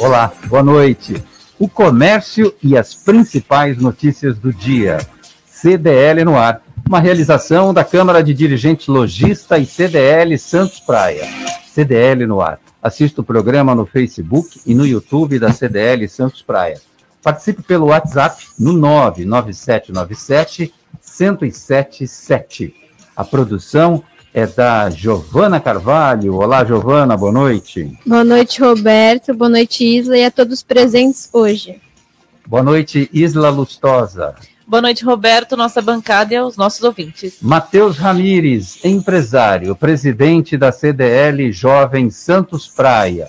[0.00, 1.20] Olá, boa noite.
[1.58, 4.98] O comércio e as principais notícias do dia.
[5.44, 11.24] CDL no ar, uma realização da Câmara de Dirigentes Logista e CDL Santos Praia.
[11.66, 12.60] CDL no ar.
[12.80, 16.80] Assista o programa no Facebook e no YouTube da CDL Santos Praia.
[17.20, 22.72] Participe pelo WhatsApp no 99797 1077.
[23.16, 26.36] A produção é da Giovana Carvalho.
[26.36, 27.98] Olá, Giovana, boa noite.
[28.06, 29.34] Boa noite, Roberto.
[29.34, 31.80] Boa noite, Isla, e a todos presentes hoje.
[32.46, 34.34] Boa noite, Isla Lustosa.
[34.66, 37.38] Boa noite, Roberto, nossa bancada e aos nossos ouvintes.
[37.40, 43.28] Matheus Ramires, empresário, presidente da CDL Jovem Santos Praia.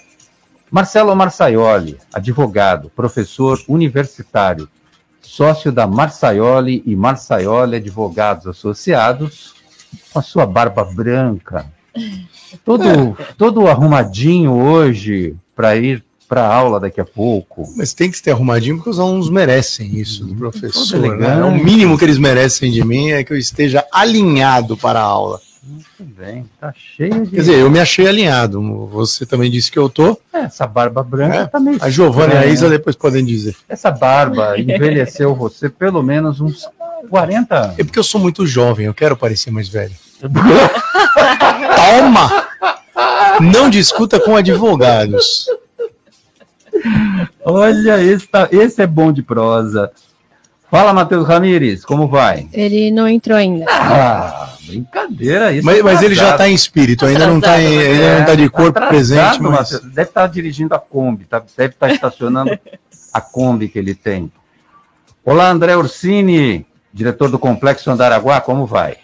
[0.70, 4.70] Marcelo Marçaioli, advogado, professor universitário,
[5.22, 9.56] sócio da Marçaioli e Marçaioli Advogados Associados,
[10.12, 11.66] com a sua barba branca,
[12.64, 17.68] todo, todo arrumadinho hoje para ir para aula daqui a pouco.
[17.76, 21.02] Mas tem que ser arrumadinho porque os alunos merecem isso do professor.
[21.02, 21.44] Todo Né?
[21.44, 25.42] O mínimo que eles merecem de mim é que eu esteja alinhado para a aula.
[25.62, 27.32] Muito bem, tá cheio de.
[27.32, 28.88] Quer dizer, eu me achei alinhado.
[28.88, 30.18] Você também disse que eu tô.
[30.32, 31.78] Essa barba branca É, tá meio.
[31.82, 32.46] A Giovana e a.
[32.46, 33.56] Isa depois podem dizer.
[33.68, 36.68] Essa barba envelheceu você pelo menos uns
[37.08, 37.80] 40 anos.
[37.80, 39.94] É porque eu sou muito jovem, eu quero parecer mais velho.
[40.22, 42.48] Toma!
[43.42, 45.46] Não discuta com advogados.
[47.44, 49.92] Olha, esse, tá- esse é bom de prosa.
[50.70, 52.48] Fala, Matheus Ramires, como vai?
[52.54, 53.66] Ele não entrou ainda.
[53.68, 55.66] Ah, brincadeira isso.
[55.66, 58.78] Mas, mas ele já está em espírito, ainda não está ainda não tá de corpo
[58.78, 59.42] Atrasado, presente.
[59.42, 59.52] Mas...
[59.52, 59.82] Matheus.
[59.82, 61.42] Deve estar dirigindo a Kombi, tá?
[61.58, 62.58] deve estar estacionando
[63.12, 64.32] a Kombi que ele tem.
[65.26, 68.98] Olá, André Orsini, diretor do Complexo Andaraguá, como vai?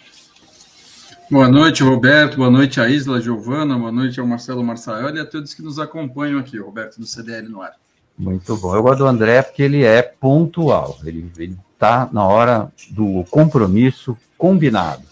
[1.30, 2.36] Boa noite, Roberto.
[2.36, 3.76] Boa noite a Isla Giovana.
[3.76, 7.48] Boa noite ao Marcelo Marçaioli e a todos que nos acompanham aqui, Roberto, do CDL
[7.48, 7.72] no ar.
[8.16, 8.74] Muito bom.
[8.74, 10.98] Eu gosto do André porque ele é pontual.
[11.04, 11.30] Ele
[11.74, 15.02] está na hora do compromisso combinado.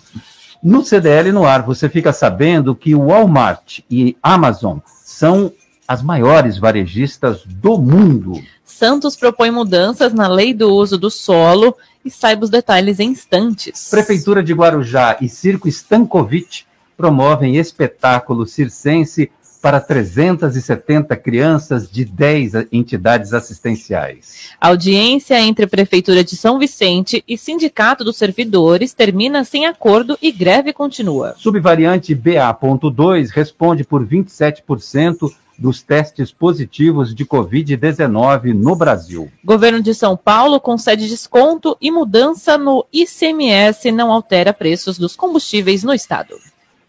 [0.62, 5.52] No CDL no ar, você fica sabendo que o Walmart e Amazon são
[5.86, 8.40] as maiores varejistas do mundo.
[8.64, 13.88] Santos propõe mudanças na lei do uso do solo e saiba os detalhes em instantes.
[13.90, 16.64] Prefeitura de Guarujá e Circo Stankovic
[16.96, 19.30] promovem espetáculo circense
[19.64, 24.50] para 370 crianças de 10 entidades assistenciais.
[24.60, 30.70] Audiência entre Prefeitura de São Vicente e Sindicato dos Servidores termina sem acordo e greve
[30.74, 31.34] continua.
[31.38, 39.30] Subvariante BA.2 responde por 27% dos testes positivos de Covid-19 no Brasil.
[39.44, 45.84] Governo de São Paulo concede desconto e mudança no ICMS não altera preços dos combustíveis
[45.84, 46.36] no estado.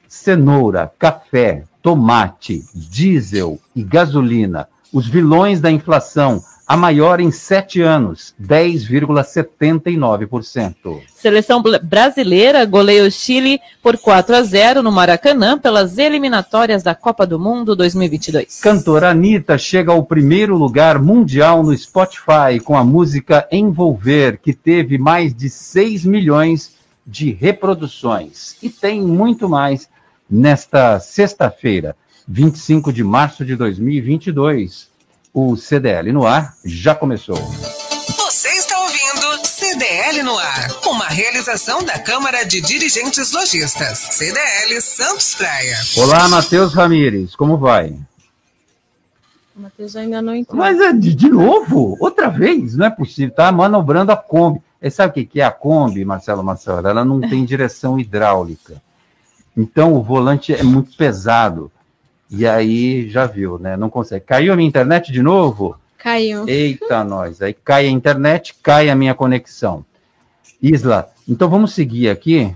[0.07, 8.33] Cenoura, café, tomate, diesel e gasolina, os vilões da inflação, a maior em sete anos,
[8.41, 11.00] 10,79%.
[11.13, 17.27] Seleção brasileira goleia o Chile por 4 a 0 no Maracanã pelas eliminatórias da Copa
[17.27, 18.62] do Mundo 2022.
[18.62, 24.97] Cantora Anitta chega ao primeiro lugar mundial no Spotify com a música Envolver, que teve
[24.97, 26.73] mais de 6 milhões
[27.06, 28.57] de reproduções.
[28.63, 29.88] E tem muito mais
[30.27, 31.95] nesta sexta-feira,
[32.27, 34.94] 25 de março de 2022.
[35.37, 37.35] O CDL no ar já começou.
[37.35, 45.35] Você está ouvindo CDL no ar, uma realização da Câmara de Dirigentes Lojistas, CDL Santos
[45.35, 45.75] Praia.
[45.97, 47.99] Olá, Matheus Ramires, como vai?
[49.53, 50.57] O Matheus ainda não entrou.
[50.57, 53.35] Mas é de, de novo, outra vez, não é possível.
[53.35, 54.61] Tá manobrando a Kombi.
[54.81, 56.88] E sabe o que que é a Kombi, Marcelo Marcelo?
[56.88, 58.81] Ela não tem direção hidráulica.
[59.57, 61.69] Então o volante é muito pesado.
[62.30, 63.77] E aí já viu, né?
[63.77, 64.25] Não consegue.
[64.25, 65.77] Caiu a minha internet de novo?
[65.98, 66.48] Caiu.
[66.48, 67.42] Eita, nós.
[67.42, 69.86] Aí cai a internet, cai a minha conexão.
[70.62, 72.54] Isla, então vamos seguir aqui.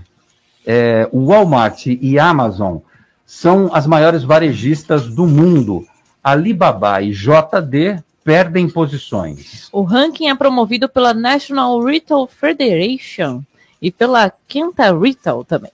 [0.66, 2.78] É, o Walmart e Amazon
[3.24, 5.86] são as maiores varejistas do mundo.
[6.22, 9.68] Alibaba e JD perdem posições.
[9.72, 13.42] O ranking é promovido pela National Retail Federation
[13.80, 15.72] e pela Quinta Retail também.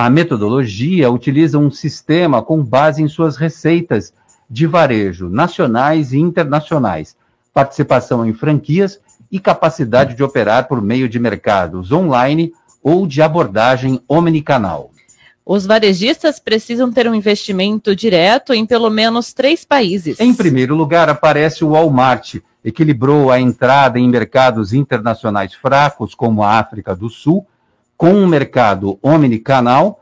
[0.00, 4.12] A metodologia utiliza um sistema com base em suas receitas
[4.48, 7.16] de varejo nacionais e internacionais,
[7.52, 14.00] participação em franquias e capacidade de operar por meio de mercados online ou de abordagem
[14.08, 14.92] omnicanal.
[15.44, 20.20] Os varejistas precisam ter um investimento direto em pelo menos três países.
[20.20, 26.56] Em primeiro lugar, aparece o Walmart, equilibrou a entrada em mercados internacionais fracos, como a
[26.56, 27.44] África do Sul,
[27.98, 30.00] com um mercado omnicanal,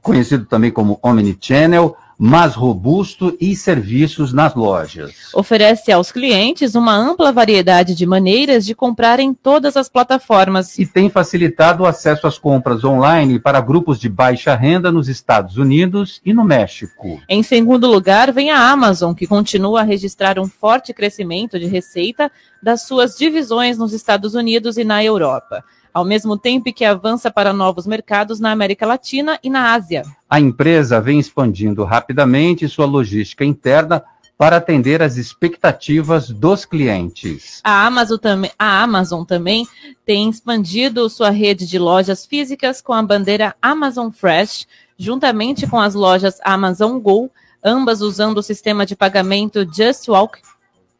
[0.00, 5.34] conhecido também como omnichannel, mais robusto e serviços nas lojas.
[5.34, 10.78] Oferece aos clientes uma ampla variedade de maneiras de comprar em todas as plataformas.
[10.78, 15.56] E tem facilitado o acesso às compras online para grupos de baixa renda nos Estados
[15.56, 17.20] Unidos e no México.
[17.28, 22.30] Em segundo lugar, vem a Amazon, que continua a registrar um forte crescimento de receita
[22.62, 25.64] das suas divisões nos Estados Unidos e na Europa
[25.94, 30.02] ao mesmo tempo que avança para novos mercados na América Latina e na Ásia.
[30.28, 34.02] A empresa vem expandindo rapidamente sua logística interna
[34.36, 37.60] para atender às expectativas dos clientes.
[37.62, 38.18] A Amazon,
[38.58, 39.66] a Amazon também
[40.04, 44.66] tem expandido sua rede de lojas físicas com a bandeira Amazon Fresh,
[44.98, 47.30] juntamente com as lojas Amazon Go,
[47.62, 50.40] ambas usando o sistema de pagamento Just Walk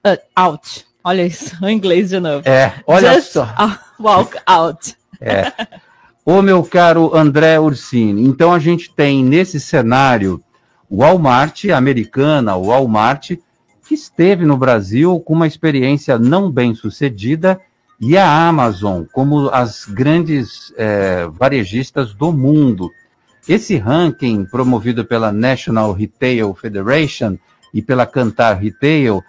[0.07, 0.87] uh, Out.
[1.03, 2.49] Olha isso, o inglês de novo.
[2.49, 3.53] É, olha Just só.
[4.05, 4.95] Walk Out.
[5.19, 5.51] É.
[6.27, 10.43] Ô, meu caro André Ursini, então a gente tem nesse cenário
[10.91, 13.33] Walmart, americana, Walmart,
[13.87, 17.59] que esteve no Brasil com uma experiência não bem sucedida,
[17.99, 22.91] e a Amazon, como as grandes é, varejistas do mundo.
[23.49, 27.39] Esse ranking, promovido pela National Retail Federation
[27.73, 29.23] e pela Kantar Retail,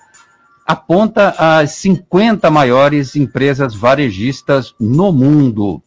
[0.66, 5.82] aponta as 50 maiores empresas varejistas no mundo.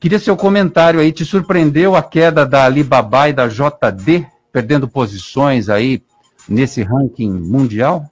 [0.00, 1.12] Queria seu comentário aí.
[1.12, 6.02] Te surpreendeu a queda da Alibaba e da JD, perdendo posições aí
[6.48, 8.10] nesse ranking mundial?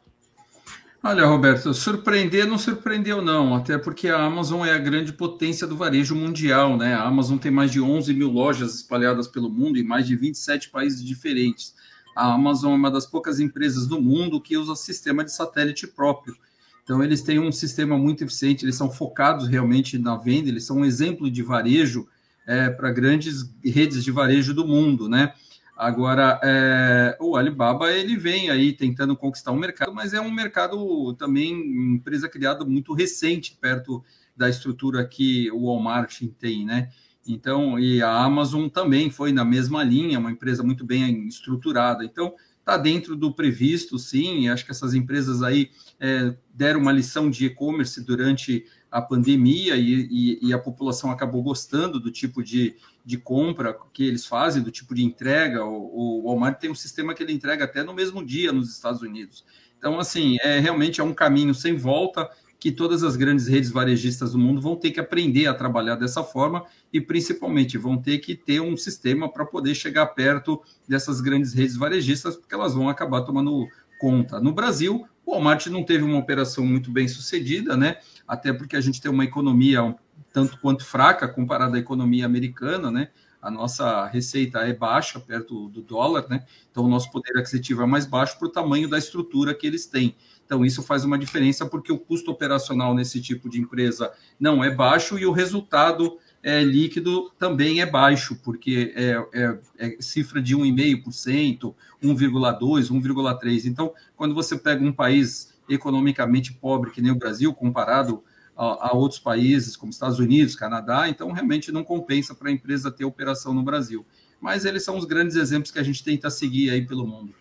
[1.03, 5.77] Olha, Roberto, surpreender não surpreendeu não, até porque a Amazon é a grande potência do
[5.77, 6.93] varejo mundial, né?
[6.95, 10.71] A Amazon tem mais de 11 mil lojas espalhadas pelo mundo em mais de 27
[10.71, 11.73] países diferentes.
[12.19, 16.35] A Amazon é uma das poucas empresas do mundo que usa sistema de satélite próprio.
[16.83, 20.79] Então, eles têm um sistema muito eficiente, eles são focados realmente na venda, eles são
[20.79, 22.09] um exemplo de varejo
[22.45, 25.33] é, para grandes redes de varejo do mundo, né?
[25.77, 30.33] Agora, é, o Alibaba, ele vem aí tentando conquistar o um mercado, mas é um
[30.33, 31.53] mercado também,
[31.95, 34.03] empresa criada muito recente, perto
[34.37, 36.91] da estrutura que o Walmart tem, né?
[37.29, 42.05] Então, e a Amazon também foi na mesma linha, uma empresa muito bem estruturada.
[42.05, 44.49] Então, está dentro do previsto, sim.
[44.49, 45.71] Acho que essas empresas aí
[46.01, 51.43] é, deram uma lição de e-commerce durante a pandemia e, e, e, a população acabou
[51.43, 55.65] gostando do tipo de, de compra que eles fazem, do tipo de entrega.
[55.65, 59.03] O, o Walmart tem um sistema que ele entrega até no mesmo dia nos Estados
[59.03, 59.45] Unidos.
[59.79, 64.33] Então, assim, é realmente é um caminho sem volta que todas as grandes redes varejistas
[64.33, 68.35] do mundo vão ter que aprender a trabalhar dessa forma e, principalmente, vão ter que
[68.35, 73.23] ter um sistema para poder chegar perto dessas grandes redes varejistas, porque elas vão acabar
[73.23, 73.69] tomando
[74.01, 74.41] conta.
[74.41, 77.99] No Brasil, o Walmart não teve uma operação muito bem sucedida, né?
[78.27, 79.95] Até porque a gente tem uma economia um
[80.33, 83.09] tanto quanto fraca comparada à economia americana, né?
[83.41, 86.45] A nossa receita é baixa, perto do dólar, né?
[86.71, 89.87] Então, o nosso poder aquisitivo é mais baixo para o tamanho da estrutura que eles
[89.87, 90.17] têm.
[90.49, 94.75] Então, isso faz uma diferença porque o custo operacional nesse tipo de empresa não é
[94.75, 100.57] baixo e o resultado é, líquido também é baixo, porque é, é, é cifra de
[100.57, 103.67] 1,5%, 1,2%, 1,3%.
[103.67, 108.25] Então, quando você pega um país economicamente pobre, que nem o Brasil, comparado
[108.57, 112.91] a, a outros países, como Estados Unidos, Canadá, então realmente não compensa para a empresa
[112.91, 114.07] ter operação no Brasil.
[114.41, 117.35] Mas eles são os grandes exemplos que a gente tenta seguir aí pelo mundo.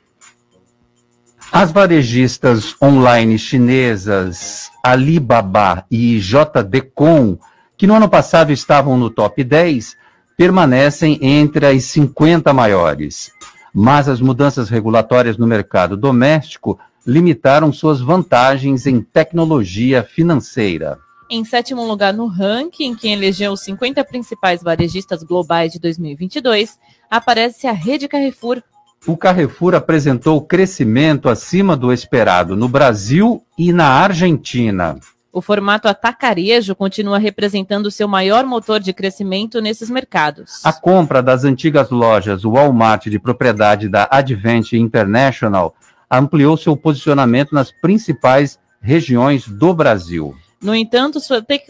[1.51, 7.37] As varejistas online chinesas Alibaba e JD.com,
[7.77, 9.95] que no ano passado estavam no top 10,
[10.35, 13.31] permanecem entre as 50 maiores.
[13.73, 20.99] Mas as mudanças regulatórias no mercado doméstico limitaram suas vantagens em tecnologia financeira.
[21.29, 26.77] Em sétimo lugar no ranking, que elegeu os 50 principais varejistas globais de 2022,
[27.09, 28.61] aparece a Rede Carrefour,
[29.05, 34.97] o Carrefour apresentou crescimento acima do esperado no Brasil e na Argentina.
[35.31, 40.65] O formato atacarejo continua representando seu maior motor de crescimento nesses mercados.
[40.65, 45.75] A compra das antigas lojas Walmart de propriedade da Advent International
[46.09, 50.35] ampliou seu posicionamento nas principais regiões do Brasil.
[50.61, 51.61] No entanto, sua, te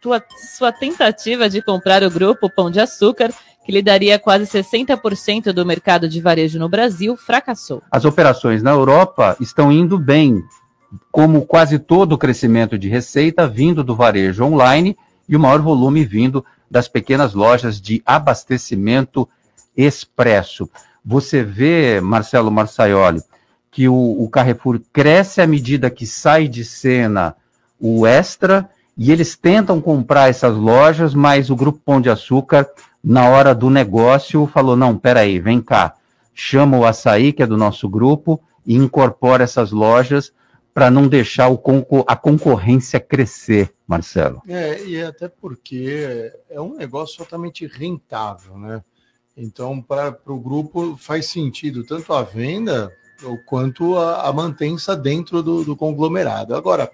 [0.00, 0.22] sua,
[0.56, 3.32] sua tentativa de comprar o grupo Pão de Açúcar,
[3.66, 7.82] que lhe daria quase 60% do mercado de varejo no Brasil, fracassou.
[7.90, 10.40] As operações na Europa estão indo bem,
[11.10, 14.96] como quase todo o crescimento de receita vindo do varejo online
[15.28, 19.28] e o maior volume vindo das pequenas lojas de abastecimento
[19.76, 20.70] expresso.
[21.04, 23.20] Você vê, Marcelo Marçaioli,
[23.68, 27.34] que o, o Carrefour cresce à medida que sai de cena
[27.80, 32.66] o Extra e eles tentam comprar essas lojas, mas o Grupo Pão de Açúcar,
[33.06, 35.94] na hora do negócio, falou: não, peraí, vem cá,
[36.34, 40.32] chama o açaí, que é do nosso grupo, e incorpora essas lojas
[40.74, 44.42] para não deixar concor a concorrência crescer, Marcelo.
[44.48, 48.82] É, e até porque é um negócio totalmente rentável, né?
[49.36, 52.90] Então, para o grupo faz sentido tanto a venda
[53.46, 56.54] quanto a, a mantença dentro do, do conglomerado.
[56.56, 56.90] Agora,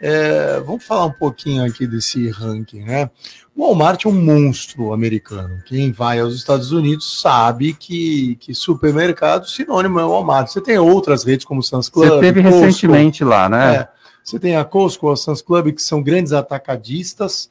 [0.00, 3.10] é, vamos falar um pouquinho aqui desse ranking, né?
[3.54, 5.62] O Walmart é um monstro americano.
[5.64, 10.48] Quem vai aos Estados Unidos sabe que, que supermercado sinônimo é o Walmart.
[10.48, 12.08] Você tem outras redes como o Sam's Club.
[12.08, 13.74] Você teve Costco, recentemente lá, né?
[13.76, 13.88] É,
[14.22, 17.48] você tem a Costco, a Sam's Club, que são grandes atacadistas,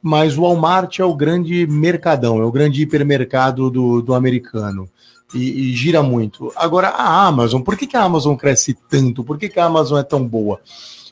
[0.00, 4.88] mas o Walmart é o grande mercadão, é o grande hipermercado do, do americano.
[5.34, 6.50] E, e, gira muito.
[6.56, 9.22] Agora, a Amazon, por que, que a Amazon cresce tanto?
[9.22, 10.58] Por que, que a Amazon é tão boa?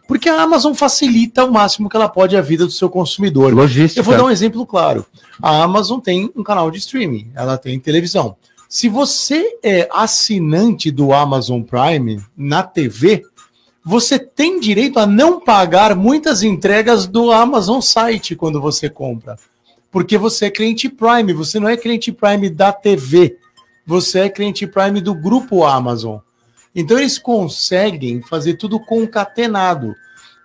[0.07, 3.53] Porque a Amazon facilita o máximo que ela pode a vida do seu consumidor.
[3.53, 4.01] Logística.
[4.01, 5.05] Eu vou dar um exemplo claro.
[5.43, 8.37] A Amazon tem um canal de streaming, ela tem televisão.
[8.69, 13.23] Se você é assinante do Amazon Prime na TV,
[13.85, 19.37] você tem direito a não pagar muitas entregas do Amazon site quando você compra.
[19.93, 23.39] Porque você é cliente Prime, você não é cliente Prime da TV.
[23.87, 26.19] Você é cliente Prime do grupo Amazon.
[26.77, 29.97] Então eles conseguem fazer tudo concatenado.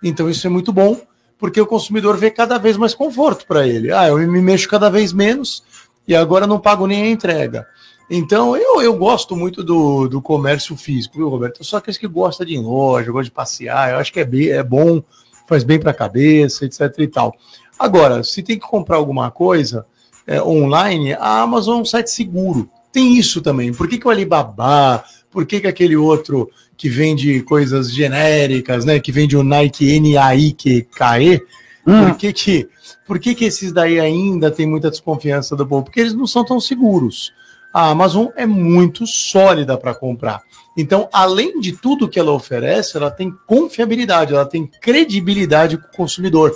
[0.02, 0.98] Então isso é muito bom,
[1.38, 3.92] porque o consumidor vê cada vez mais conforto para ele.
[3.92, 5.62] Ah, eu me mexo cada vez menos
[6.08, 7.66] e agora não pago nem a entrega.
[8.08, 11.60] Então eu, eu gosto muito do, do comércio físico, viu, Roberto?
[11.60, 14.20] Eu sou aquele que gosta de ir em loja, gosta de passear, eu acho que
[14.20, 15.02] é, bem, é bom,
[15.46, 17.36] faz bem para a cabeça, etc e tal.
[17.78, 19.84] Agora, se tem que comprar alguma coisa
[20.26, 22.70] é, online, a Amazon é um site seguro.
[22.90, 23.72] Tem isso também.
[23.72, 29.00] Por que, que o Alibaba, por que, que aquele outro que vende coisas genéricas, né?
[29.00, 31.42] Que vende o Nike N-A-I-Q-K-E,
[31.86, 32.04] hum.
[32.04, 32.68] por, que, que,
[33.06, 35.84] por que, que esses daí ainda tem muita desconfiança do povo?
[35.84, 37.32] Porque eles não são tão seguros.
[37.72, 40.42] A Amazon é muito sólida para comprar.
[40.76, 45.96] Então, além de tudo que ela oferece, ela tem confiabilidade, ela tem credibilidade com o
[45.96, 46.54] consumidor.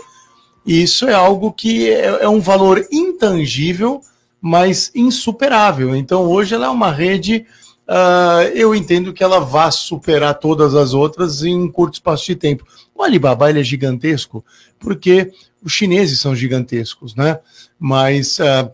[0.67, 4.01] E isso é algo que é, é um valor intangível,
[4.41, 5.95] mas insuperável.
[5.95, 7.47] Então, hoje ela é uma rede
[7.89, 12.65] uh, eu entendo que ela vá superar todas as outras em curto espaço de tempo.
[12.95, 14.45] O Alibaba é gigantesco
[14.79, 17.39] porque os chineses são gigantescos, né?
[17.79, 18.71] Mas uh,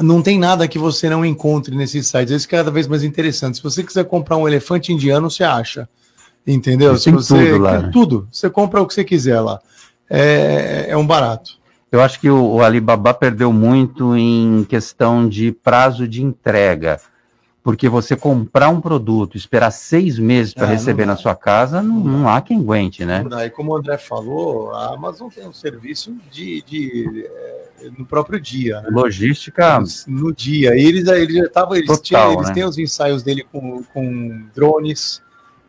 [0.00, 2.32] não tem nada que você não encontre nesses sites.
[2.32, 3.56] Esse é cada vez mais interessante.
[3.56, 5.88] Se você quiser comprar um elefante indiano, você acha.
[6.46, 6.96] Entendeu?
[6.96, 7.90] Se você tudo, lá, né?
[7.92, 9.60] tudo, você compra o que você quiser lá.
[10.10, 11.58] É, é um barato.
[11.90, 16.98] Eu acho que o, o Alibaba perdeu muito em questão de prazo de entrega
[17.62, 22.00] porque você comprar um produto, esperar seis meses para é, receber na sua casa, não,
[22.00, 23.24] não, há quem aguente, né?
[23.46, 28.40] E como o André falou, a Amazon tem um serviço de, de é, no próprio
[28.40, 28.80] dia.
[28.80, 28.88] Né?
[28.90, 29.78] Logística.
[30.08, 30.76] No dia.
[30.76, 32.54] Eles, eles já estavam, eles, Total, tinham, eles né?
[32.54, 35.22] têm os ensaios dele com, com drones,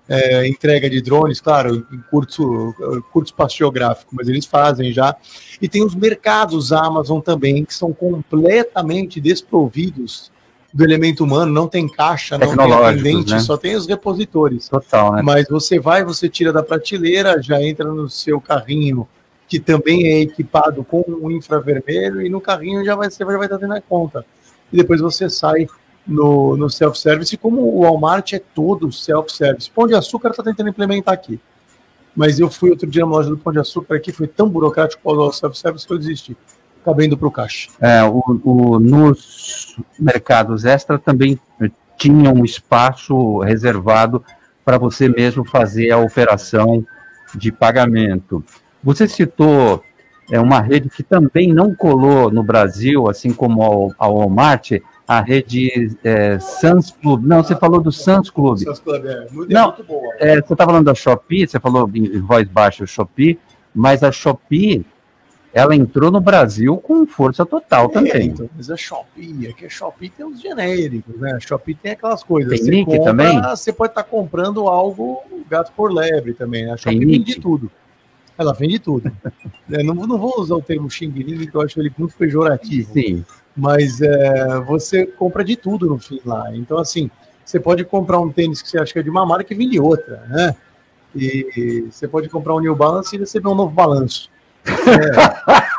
[0.09, 2.75] é, entrega de drones, claro, em curto,
[3.11, 5.15] curto espaço geográfico, mas eles fazem já.
[5.61, 10.33] E tem os mercados Amazon também, que são completamente desprovidos
[10.73, 13.39] do elemento humano, não tem caixa, não tem atendente, né?
[13.39, 14.67] só tem os repositores.
[14.67, 15.21] Total, né?
[15.21, 19.07] Mas você vai, você tira da prateleira, já entra no seu carrinho,
[19.47, 23.45] que também é equipado com um infravermelho, e no carrinho já vai, você já vai
[23.45, 24.25] estar tendo a conta.
[24.71, 25.67] E depois você sai
[26.07, 29.69] no, no self-service, como o Walmart é todo self-service.
[29.69, 31.39] Pão de Açúcar está tentando implementar aqui.
[32.15, 34.99] Mas eu fui outro dia na loja do Pão de Açúcar aqui, foi tão burocrático
[35.03, 36.35] o self-service que eu desisti
[36.83, 37.69] acaba indo para o caixa.
[37.79, 41.39] É, o, o, nos mercados extra também
[41.97, 44.23] tinha um espaço reservado
[44.65, 46.85] para você mesmo fazer a operação
[47.35, 48.43] de pagamento.
[48.83, 49.81] Você citou
[50.31, 54.71] é, uma rede que também não colou no Brasil, assim como a Walmart,
[55.07, 57.25] a rede é, Sans Club.
[57.25, 58.59] Não, você falou do Sans Club.
[58.59, 59.27] Sans Club, é.
[59.31, 60.15] Muito, não, é muito boa.
[60.19, 63.39] É, você está falando da Shopee, você falou em voz baixa Shopee,
[63.73, 64.85] Mas a Shopee,
[65.53, 68.11] ela entrou no Brasil com força total também.
[68.11, 71.33] É, então, mas a Shopee, é que a Shopee tem os genéricos, né?
[71.33, 72.59] A Shopee tem aquelas coisas.
[72.59, 73.41] Tem Você compra, também?
[73.41, 76.65] Você pode estar comprando algo gato por lebre também.
[76.65, 76.71] né?
[76.71, 77.19] A Tem Shopee nick?
[77.19, 77.71] vende tudo.
[78.37, 79.11] Ela vende tudo.
[79.71, 82.91] É, não, não vou usar o termo xing ling, que eu acho ele muito pejorativo.
[82.93, 83.23] Sim.
[83.55, 86.53] Mas é, você compra de tudo no fim lá.
[86.55, 87.09] Então, assim,
[87.45, 89.79] você pode comprar um tênis que você acha que é de uma marca e vende
[89.79, 90.53] outra, né?
[91.15, 94.29] E você pode comprar um New Balance e receber um novo balanço.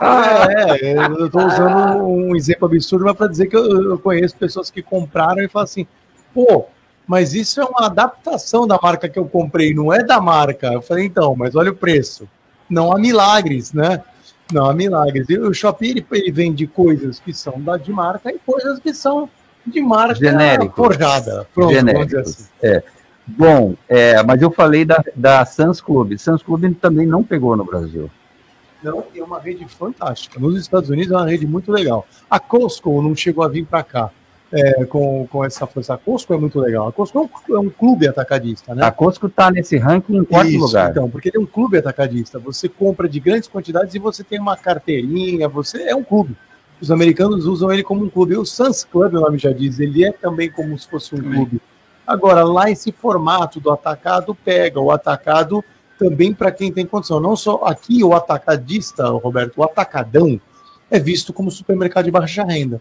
[0.00, 4.36] É, é, eu estou usando um exemplo absurdo, mas para dizer que eu, eu conheço
[4.36, 5.86] pessoas que compraram e falam assim,
[6.34, 6.66] pô,
[7.06, 10.72] mas isso é uma adaptação da marca que eu comprei, não é da marca.
[10.72, 12.28] Eu falei, então, mas olha o preço.
[12.68, 14.02] Não há milagres, né?
[14.52, 15.28] Não há milagres.
[15.28, 18.92] E o Shopee ele, ele vende coisas que são da de marca e coisas que
[18.92, 19.28] são
[19.66, 20.76] de marca Genéricos.
[20.76, 21.46] forjada.
[21.54, 22.14] Pronto, Genéricos.
[22.14, 22.44] assim.
[22.62, 22.82] É.
[23.26, 26.16] Bom, é, mas eu falei da, da Sans Club.
[26.18, 28.10] Sans Club também não pegou no Brasil.
[28.84, 30.38] Não, é uma rede fantástica.
[30.38, 32.06] Nos Estados Unidos é uma rede muito legal.
[32.28, 34.10] A Costco não chegou a vir para cá
[34.52, 35.94] é, com, com essa força.
[35.94, 36.86] A Costco é muito legal.
[36.86, 38.84] A Costco é um, é um clube atacadista, né?
[38.84, 40.90] A Costco está nesse ranking em quarto Isso, lugar.
[40.90, 42.38] Então, porque ele é um clube atacadista.
[42.38, 46.36] Você compra de grandes quantidades e você tem uma carteirinha, você é um clube.
[46.80, 48.36] Os americanos usam ele como um clube.
[48.36, 51.60] O Suns Club, o nome já diz, ele é também como se fosse um clube.
[52.06, 54.78] Agora, lá esse formato do atacado pega.
[54.78, 55.64] O atacado
[55.98, 57.20] também para quem tem condição.
[57.20, 60.40] Não só aqui o atacadista, Roberto, o atacadão
[60.90, 62.80] é visto como supermercado de baixa renda.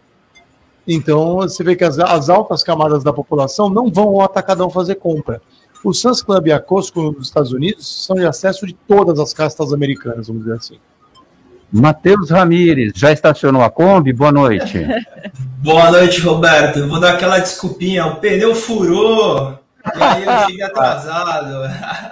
[0.88, 4.96] Então, você vê que as, as altas camadas da população não vão ao atacadão fazer
[4.96, 5.42] compra.
[5.84, 9.34] O Suns Club e a Costco nos Estados Unidos são de acesso de todas as
[9.34, 10.78] castas americanas, vamos dizer assim.
[11.72, 14.14] Matheus Ramires, já estacionou a Kombi?
[14.14, 14.86] Boa noite.
[15.58, 16.80] Boa noite, Roberto.
[16.80, 18.06] Eu vou dar aquela desculpinha.
[18.06, 19.58] O pneu furou.
[19.96, 21.70] E aí eu cheguei atrasado.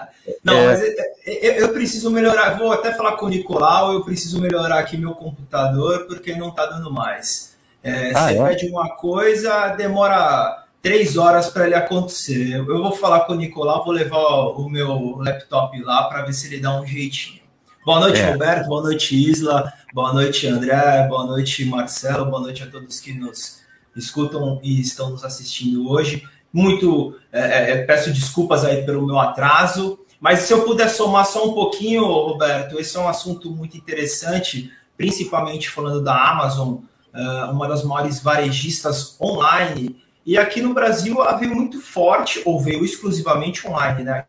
[0.43, 0.67] Não, É.
[0.67, 0.93] mas eu,
[1.25, 2.57] eu- eu preciso melhorar.
[2.57, 3.93] Vou até falar com o Nicolau.
[3.93, 7.55] Eu preciso melhorar aqui meu computador porque não tá dando mais.
[7.83, 8.47] É, Ah, você é?
[8.47, 12.51] pede uma coisa, demora três horas para ele acontecer.
[12.53, 16.33] Eu, eu vou falar com o Nicolau, vou levar o meu laptop lá para ver
[16.33, 17.41] se ele dá um jeitinho.
[17.85, 18.31] Boa noite, É.
[18.31, 18.67] Roberto.
[18.67, 19.73] Boa noite, Isla.
[19.93, 21.07] Boa noite, André.
[21.07, 22.25] Boa noite, Marcelo.
[22.27, 23.61] Boa noite a todos que nos
[23.95, 26.23] escutam e estão nos assistindo hoje.
[26.53, 31.49] Muito é, é, peço desculpas aí pelo meu atraso, mas se eu puder somar só
[31.49, 36.75] um pouquinho, Roberto, esse é um assunto muito interessante, principalmente falando da Amazon,
[37.11, 39.99] é, uma das maiores varejistas online.
[40.23, 44.25] E aqui no Brasil ela veio muito forte, ou veio exclusivamente online, né?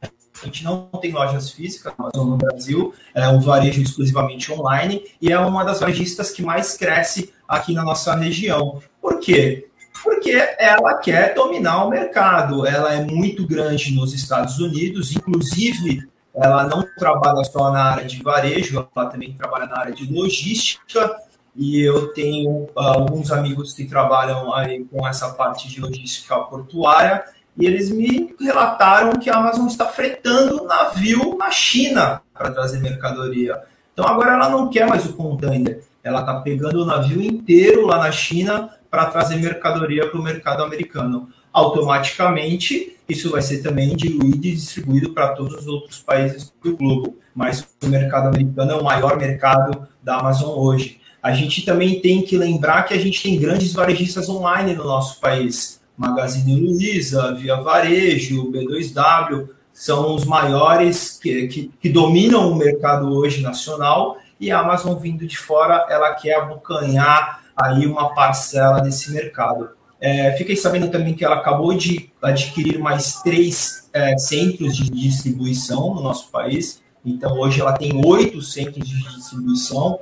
[0.00, 5.32] A gente não tem lojas físicas Amazon no Brasil, é um varejo exclusivamente online e
[5.32, 8.80] é uma das varejistas que mais cresce aqui na nossa região.
[9.00, 9.68] Por quê?
[10.04, 12.66] Porque ela quer dominar o mercado.
[12.66, 18.20] Ela é muito grande nos Estados Unidos, inclusive ela não trabalha só na área de
[18.22, 21.16] varejo, ela também trabalha na área de logística.
[21.56, 27.24] E eu tenho ah, alguns amigos que trabalham aí com essa parte de logística portuária
[27.56, 33.62] e eles me relataram que a Amazon está fretando navio na China para trazer mercadoria.
[33.92, 37.98] Então agora ela não quer mais o container, ela está pegando o navio inteiro lá
[37.98, 41.28] na China para trazer mercadoria para o mercado americano.
[41.52, 47.18] Automaticamente, isso vai ser também diluído e distribuído para todos os outros países do globo.
[47.34, 51.00] Mas o mercado americano é o maior mercado da Amazon hoje.
[51.20, 55.20] A gente também tem que lembrar que a gente tem grandes varejistas online no nosso
[55.20, 55.80] país.
[55.96, 63.42] Magazine Luiza, Via Varejo, B2W, são os maiores que, que, que dominam o mercado hoje
[63.42, 69.70] nacional e a Amazon vindo de fora, ela quer abocanhar aí uma parcela desse mercado.
[70.00, 75.94] É, fiquei sabendo também que ela acabou de adquirir mais três é, centros de distribuição
[75.94, 76.82] no nosso país.
[77.04, 79.98] Então, hoje ela tem oito centros de distribuição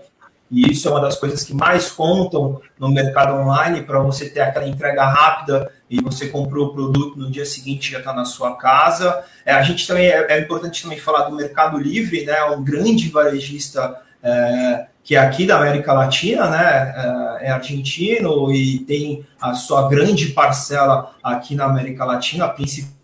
[0.52, 4.40] e isso é uma das coisas que mais contam no mercado online para você ter
[4.40, 8.54] aquela entrega rápida e você comprou o produto no dia seguinte já está na sua
[8.56, 9.24] casa.
[9.46, 12.44] É, a gente também é, é, importante também falar do Mercado Livre, né?
[12.44, 16.94] Um grande varejista é, que é aqui da América Latina, né?
[17.40, 23.02] É, é argentino e tem a sua grande parcela aqui na América Latina, principalmente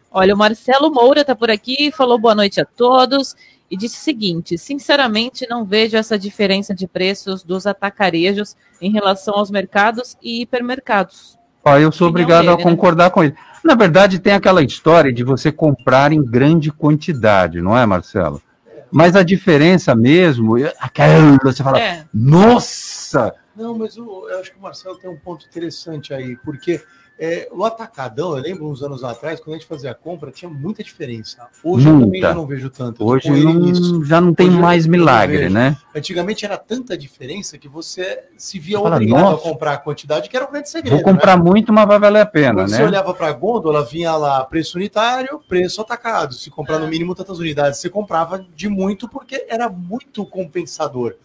[0.09, 3.35] Olha, o Marcelo Moura está por aqui, falou boa noite a todos
[3.69, 9.35] e disse o seguinte: sinceramente, não vejo essa diferença de preços dos atacarejos em relação
[9.35, 11.37] aos mercados e hipermercados.
[11.81, 12.63] Eu sou obrigado dele, a né?
[12.63, 13.09] concordar né?
[13.09, 13.35] com ele.
[13.63, 18.41] Na verdade, tem aquela história de você comprar em grande quantidade, não é, Marcelo?
[18.89, 22.05] Mas a diferença mesmo, aquela, você fala, é.
[22.13, 23.33] nossa!
[23.57, 26.81] Não, mas eu, eu acho que o Marcelo tem um ponto interessante aí, porque
[27.19, 30.49] é, o atacadão, eu lembro uns anos atrás, quando a gente fazia a compra, tinha
[30.49, 31.47] muita diferença.
[31.63, 32.03] Hoje muita.
[32.03, 33.03] eu também já não vejo tanto.
[33.03, 35.75] Hoje não, já não tem Hoje mais milagre, né?
[35.95, 39.47] Antigamente era tanta diferença que você se via Fala, obrigado nossa.
[39.47, 40.93] a comprar a quantidade, que era o grande segredo.
[40.93, 41.43] Vou comprar né?
[41.43, 42.77] muito, mas vai valer a pena, quando né?
[42.77, 46.35] Você olhava para a gôndola, vinha lá preço unitário, preço atacado.
[46.35, 51.15] Se comprar no mínimo tantas unidades, você comprava de muito porque era muito compensador.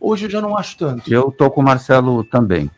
[0.00, 1.12] Hoje eu já não acho tanto.
[1.12, 2.70] Eu tô com o Marcelo também.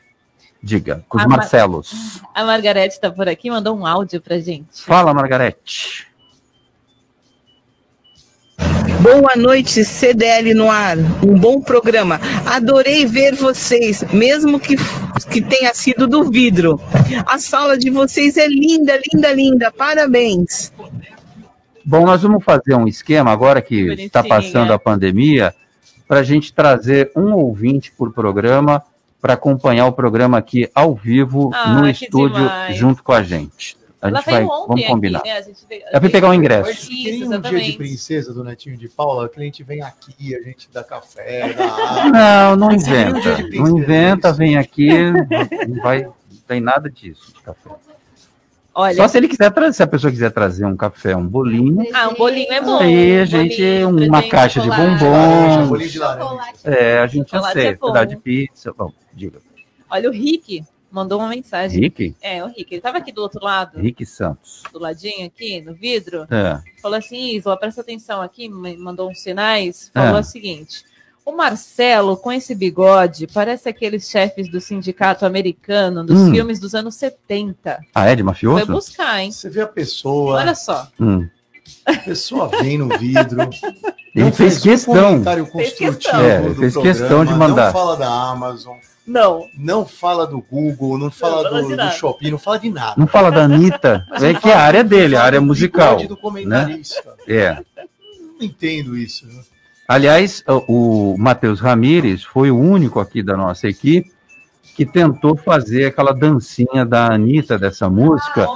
[0.60, 2.20] Diga, com os a Marcelos.
[2.22, 2.30] Mar...
[2.34, 4.82] A Margarete está por aqui, mandou um áudio para gente.
[4.82, 6.06] Fala, Margarete.
[9.00, 10.96] Boa noite, CDL no ar.
[11.26, 12.20] Um bom programa.
[12.46, 14.76] Adorei ver vocês, mesmo que,
[15.30, 16.80] que tenha sido do vidro.
[17.26, 19.72] A sala de vocês é linda, linda, linda.
[19.72, 20.72] Parabéns.
[21.84, 25.52] Bom, nós vamos fazer um esquema agora que está passando a pandemia
[26.12, 28.82] para a gente trazer um ouvinte por programa
[29.18, 32.76] para acompanhar o programa aqui ao vivo ah, no estúdio demais.
[32.76, 33.78] junto com a gente.
[33.98, 35.20] A gente vai, vamos combinar.
[35.20, 35.38] Aqui, né?
[35.38, 36.92] a gente veio, é pegar o ingresso.
[36.92, 40.42] Isso, um dia de princesa do Netinho de Paula, que a gente vem aqui, a
[40.42, 42.04] gente dá café, dá.
[42.52, 43.42] Não, não inventa.
[43.54, 44.90] Um não inventa, vem aqui,
[45.66, 46.14] não vai, não
[46.46, 47.70] tem nada disso de café.
[48.74, 51.86] Olha, Só se ele quiser trazer, se a pessoa quiser trazer um café, um bolinho.
[51.92, 52.78] Ah, um bolinho é bom.
[52.78, 55.74] Aí a gente, bolinho, uma caixa de bombom.
[55.74, 56.00] Um de
[56.64, 57.86] é, a gente aceita.
[57.98, 58.72] É de pizza.
[58.72, 59.40] Bom, diga.
[59.90, 61.80] Olha, o Rick mandou uma mensagem.
[61.80, 62.16] Rick?
[62.22, 62.66] É, o Rick.
[62.70, 63.78] Ele estava aqui do outro lado.
[63.78, 64.62] Rick Santos.
[64.72, 66.26] Do ladinho aqui, no vidro.
[66.30, 66.58] É.
[66.80, 69.90] Falou assim, Isla, presta atenção aqui, mandou uns sinais.
[69.92, 70.20] Falou é.
[70.20, 70.91] o seguinte
[71.24, 76.30] o Marcelo, com esse bigode, parece aqueles chefes do sindicato americano dos hum.
[76.32, 77.78] filmes dos anos 70.
[77.94, 78.66] Ah, é de mafioso?
[78.66, 79.30] Foi buscar, hein?
[79.30, 80.38] Você vê a pessoa.
[80.38, 80.88] Olha só.
[81.00, 81.28] Hum.
[81.86, 83.48] A pessoa vem no vidro.
[84.14, 85.16] Ele fez questão.
[85.16, 86.20] Um fez questão.
[86.20, 87.66] É, fez questão de mandar.
[87.66, 88.76] Não fala da Amazon.
[89.06, 89.48] Não.
[89.56, 92.94] Não fala do Google, não fala, não, do, do, Shopping, não fala de nada.
[92.96, 94.06] Não fala da Anitta.
[94.12, 95.96] é que é a área dele, a área musical.
[96.06, 96.80] Do né?
[97.26, 97.54] É.
[98.38, 99.26] Não entendo isso.
[99.26, 99.42] Né?
[99.92, 104.10] Aliás, o Matheus Ramires foi o único aqui da nossa equipe
[104.74, 108.48] que tentou fazer aquela dancinha da Anitta dessa música.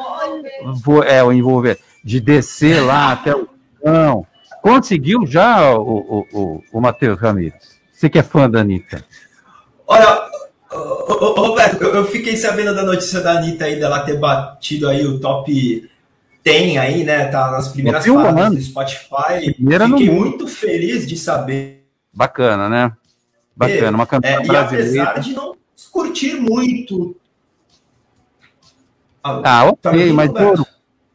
[1.06, 3.46] É, o envolver, de descer lá até o
[3.84, 4.26] chão.
[4.62, 7.78] Conseguiu já, o, o, o, o Matheus Ramires?
[7.92, 9.04] Você que é fã da Anitta.
[9.86, 10.30] Olha,
[10.70, 15.86] Roberto, eu fiquei sabendo da notícia da Anitta aí, dela ter batido aí o top
[16.46, 17.26] tem aí, né?
[17.26, 19.52] Tá nas primeiras paradas do Spotify.
[19.56, 21.88] Primeira Fiquei muito feliz de saber.
[22.14, 22.92] Bacana, né?
[23.56, 24.94] Bacana, uma cantora é, brasileira.
[24.94, 25.56] E apesar de não
[25.90, 27.16] curtir muito.
[29.24, 30.30] Ah, ok, tá mas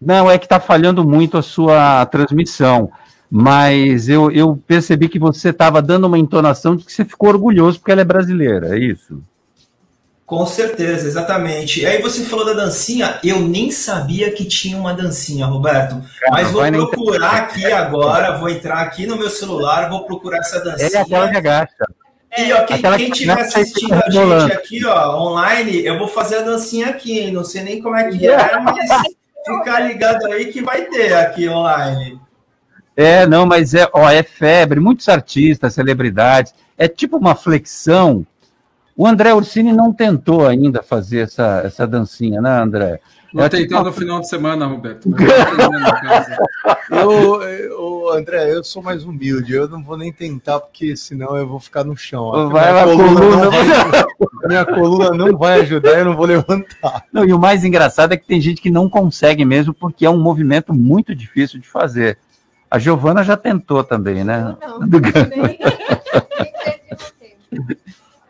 [0.02, 2.92] não, é que tá falhando muito a sua transmissão.
[3.30, 7.80] Mas eu, eu percebi que você estava dando uma entonação de que você ficou orgulhoso
[7.80, 9.24] porque ela é brasileira, é isso?
[10.32, 11.82] Com certeza, exatamente.
[11.82, 16.02] E aí você falou da dancinha, eu nem sabia que tinha uma dancinha, Roberto.
[16.22, 20.64] Cara, mas vou procurar aqui agora, vou entrar aqui no meu celular, vou procurar essa
[20.64, 21.00] dancinha.
[21.00, 21.86] É aquela que agacha.
[22.38, 26.42] E ó, quem, quem estiver assistindo a gente aqui, ó, online, eu vou fazer a
[26.44, 28.88] dancinha aqui, não sei nem como é que é, mas
[29.46, 32.18] ficar ligado aí que vai ter aqui online.
[32.96, 38.26] É, não, mas é, ó, é febre, muitos artistas, celebridades, é tipo uma flexão
[38.96, 43.00] o André Ursini não tentou ainda fazer essa, essa dancinha, né, André?
[43.34, 43.84] Vou tentar tipo...
[43.84, 45.08] no final de semana, Roberto.
[46.92, 49.54] eu, eu, André, eu sou mais humilde.
[49.54, 52.50] Eu não vou nem tentar, porque senão eu vou ficar no chão.
[52.50, 53.46] Vai minha, coluna coluna.
[53.46, 53.64] Não vai,
[54.48, 57.06] minha coluna não vai ajudar, eu não vou levantar.
[57.14, 60.10] Não, e o mais engraçado é que tem gente que não consegue mesmo, porque é
[60.10, 62.18] um movimento muito difícil de fazer.
[62.70, 64.58] A Giovana já tentou também, né?
[64.62, 64.90] Não, não.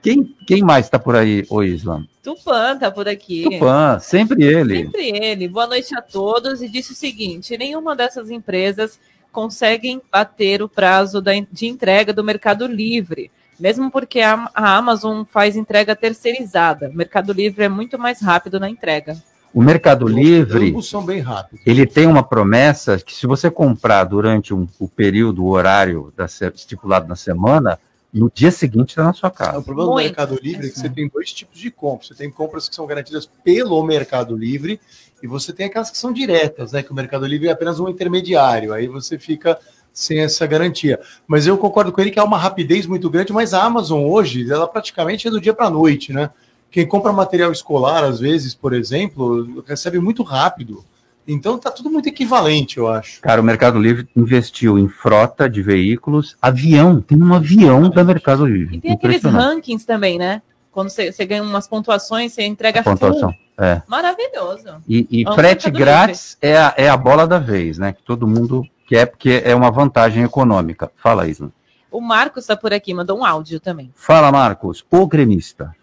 [0.01, 2.05] Quem, quem mais está por aí, o Islam?
[2.23, 3.43] Tupã está por aqui.
[3.43, 4.83] Tupã, sempre ele.
[4.85, 5.47] Sempre ele.
[5.47, 6.61] Boa noite a todos.
[6.61, 8.99] E disse o seguinte: nenhuma dessas empresas
[9.31, 15.95] conseguem bater o prazo de entrega do Mercado Livre, mesmo porque a, Amazon faz entrega
[15.95, 16.89] terceirizada.
[16.89, 19.15] O Mercado Livre é muito mais rápido na entrega.
[19.53, 21.65] O Mercado Livre, Ambos são bem rápidos.
[21.67, 26.25] ele tem uma promessa que se você comprar durante um- o período, o horário da
[26.25, 27.77] estipulado na semana,
[28.13, 29.61] no dia seguinte está na sua O casa.
[29.61, 30.05] problema do Muito.
[30.05, 32.09] Mercado Livre é que você tem dois tipos de compras.
[32.09, 34.79] Você tem compras que são garantidas pelo Mercado Livre
[35.23, 36.83] e você tem aquelas que são diretas, né?
[36.83, 38.73] Que o Mercado Livre é apenas um intermediário.
[38.73, 39.57] Aí você fica
[39.93, 40.99] sem essa garantia.
[41.27, 44.49] Mas eu concordo com ele que há uma rapidez muito grande, mas a Amazon hoje,
[44.51, 46.29] ela praticamente é do dia para a noite, né?
[46.69, 50.85] Quem compra material escolar, às vezes, por exemplo, recebe muito rápido.
[51.27, 53.21] Então tá tudo muito equivalente, eu acho.
[53.21, 58.45] Cara, o Mercado Livre investiu em frota de veículos, avião, tem um avião da Mercado
[58.45, 58.77] Livre.
[58.77, 60.41] E tem aqueles rankings também, né?
[60.71, 63.31] Quando você, você ganha umas pontuações, você entrega pontuação.
[63.31, 63.41] full.
[63.57, 63.81] É.
[63.87, 64.81] Maravilhoso.
[64.87, 67.93] E, e frete grátis é a, é a bola da vez, né?
[67.93, 70.91] Que todo mundo quer, porque é uma vantagem econômica.
[70.95, 71.51] Fala, Isla.
[71.91, 73.91] O Marcos está por aqui, mandou um áudio também.
[73.93, 75.75] Fala, Marcos, o gremista.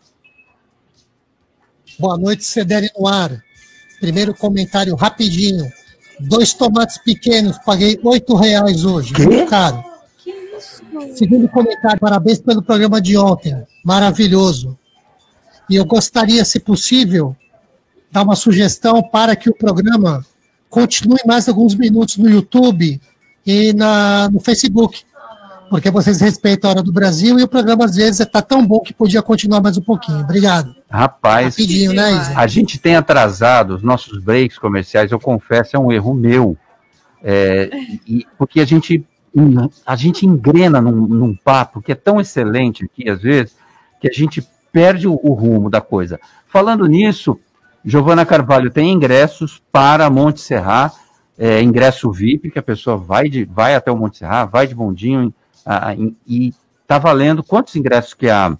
[1.98, 3.44] Boa noite, CDL no ar.
[4.00, 5.70] Primeiro comentário rapidinho.
[6.20, 9.12] Dois tomates pequenos, paguei oito reais hoje.
[9.14, 9.24] Quê?
[9.24, 9.84] Muito caro.
[11.14, 13.56] Segundo comentário, parabéns pelo programa de ontem.
[13.84, 14.76] Maravilhoso.
[15.70, 17.37] E eu gostaria, se possível,
[18.11, 20.24] dar uma sugestão para que o programa
[20.68, 23.00] continue mais alguns minutos no YouTube
[23.46, 25.02] e na, no Facebook.
[25.70, 28.80] Porque vocês respeitam a hora do Brasil e o programa, às vezes, está tão bom
[28.80, 30.20] que podia continuar mais um pouquinho.
[30.20, 30.74] Obrigado.
[30.90, 32.38] Rapaz, Rapidinho, né, Isa?
[32.38, 36.57] a gente tem atrasado os nossos breaks comerciais, eu confesso, é um erro meu.
[37.22, 37.68] É,
[38.07, 39.05] e- porque a gente,
[39.85, 43.55] a gente engrena num, num papo que é tão excelente aqui, às vezes,
[44.01, 46.18] que a gente perde o, o rumo da coisa.
[46.46, 47.38] Falando nisso,
[47.85, 50.92] Giovana Carvalho tem ingressos para Monte Serra,
[51.38, 54.74] é, ingresso VIP, que a pessoa vai, de, vai até o Monte Serra, vai de
[54.74, 55.33] bondinho,
[55.66, 57.42] ah, em- e está valendo.
[57.44, 58.57] Quantos ingressos que a,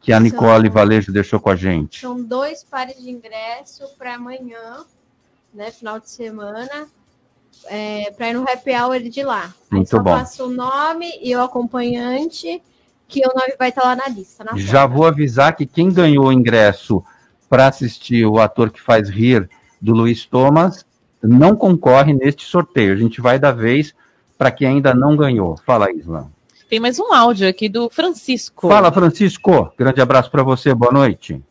[0.00, 2.00] que a Nicole Valejo deixou com a gente?
[2.00, 4.84] São dois pares de ingresso para amanhã,
[5.52, 5.70] né?
[5.70, 6.88] Final de semana,
[7.66, 9.44] é, para ir no happy hour de lá.
[9.44, 10.10] Aí Muito só bom.
[10.10, 12.62] passa o nome e o acompanhante,
[13.06, 14.44] que o nome vai estar lá na lista.
[14.44, 17.04] Na Já vou avisar que quem ganhou o ingresso
[17.48, 19.48] para assistir o ator que faz rir
[19.80, 20.86] do Luiz Thomas
[21.22, 22.92] não concorre neste sorteio.
[22.92, 23.94] A gente vai dar vez
[24.38, 25.56] para quem ainda não ganhou.
[25.66, 26.30] Fala, Isla.
[26.70, 28.68] Tem mais um áudio aqui do Francisco.
[28.68, 29.72] Fala, Francisco.
[29.76, 30.72] Grande abraço para você.
[30.72, 31.42] Boa noite.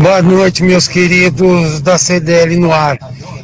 [0.00, 2.96] Boa noite, meus queridos da CDL no ar.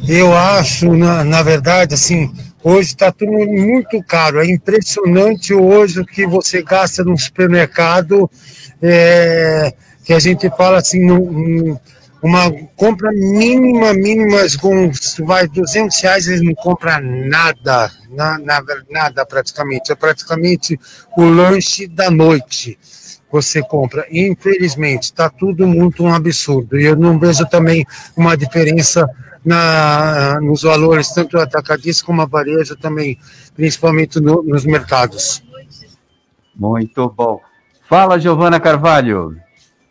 [0.07, 4.39] Eu acho, na, na verdade, assim, hoje está tudo muito caro.
[4.39, 8.27] É impressionante hoje o que você gasta no supermercado,
[8.81, 9.71] é,
[10.03, 11.77] que a gente fala assim, num-
[12.21, 14.91] uma compra mínima, mínima, com
[15.25, 19.91] vai 200 reais, eles não compram nada, na, na, nada praticamente.
[19.91, 20.79] É praticamente
[21.17, 22.77] o lanche da noite
[23.31, 24.05] você compra.
[24.11, 26.79] Infelizmente, está tudo muito um absurdo.
[26.79, 29.07] E eu não vejo também uma diferença
[29.43, 33.17] na, nos valores, tanto atacadista como a varejo também,
[33.55, 35.41] principalmente no- nos mercados.
[36.55, 37.41] Muito bom.
[37.89, 39.35] Fala, Giovana Carvalho.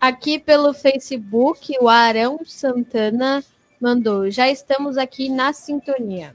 [0.00, 3.44] Aqui pelo Facebook, o Arão Santana
[3.80, 6.34] mandou: Já estamos aqui na sintonia.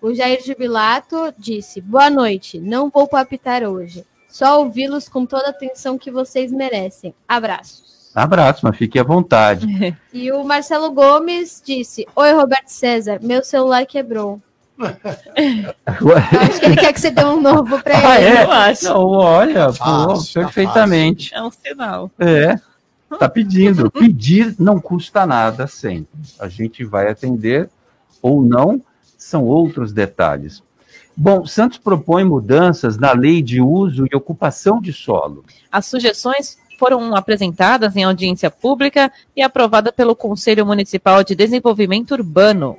[0.00, 4.04] O Jair Jubilato disse: Boa noite, não vou palpitar hoje.
[4.28, 7.12] Só ouvi-los com toda a atenção que vocês merecem.
[7.28, 8.10] Abraços.
[8.14, 9.66] Abraço, mas fique à vontade.
[10.12, 14.40] E o Marcelo Gomes disse: Oi, Roberto César, meu celular quebrou.
[14.78, 18.36] Acho que ele quer que você dê um novo para Ah, ele.
[18.38, 18.44] é?
[18.44, 18.84] Eu acho.
[18.84, 21.34] Não, olha, pô, Fácil, tá perfeitamente.
[21.34, 22.10] É um sinal.
[22.18, 22.58] É,
[23.18, 23.90] tá pedindo.
[23.92, 26.20] Pedir não custa nada sempre.
[26.38, 27.68] A gente vai atender
[28.22, 28.82] ou não,
[29.16, 30.62] são outros detalhes.
[31.16, 35.44] Bom, Santos propõe mudanças na lei de uso e ocupação de solo.
[35.70, 42.78] As sugestões foram apresentadas em audiência pública e aprovada pelo Conselho Municipal de Desenvolvimento Urbano.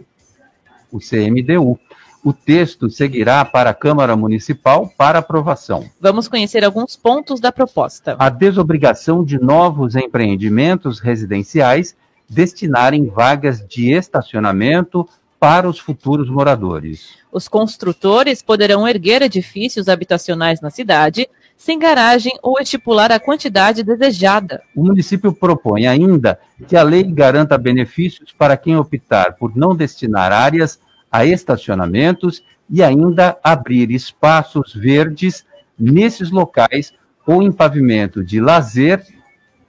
[0.92, 1.80] o CMDU.
[2.24, 5.90] O texto seguirá para a Câmara Municipal para aprovação.
[6.00, 8.16] Vamos conhecer alguns pontos da proposta.
[8.20, 11.96] A desobrigação de novos empreendimentos residenciais
[12.30, 17.16] destinarem vagas de estacionamento para os futuros moradores.
[17.32, 24.62] Os construtores poderão erguer edifícios habitacionais na cidade sem garagem ou estipular a quantidade desejada.
[24.76, 30.32] O município propõe ainda que a lei garanta benefícios para quem optar por não destinar
[30.32, 30.80] áreas
[31.12, 35.46] a estacionamentos e ainda abrir espaços verdes
[35.78, 36.94] nesses locais
[37.28, 39.04] ou em pavimento de lazer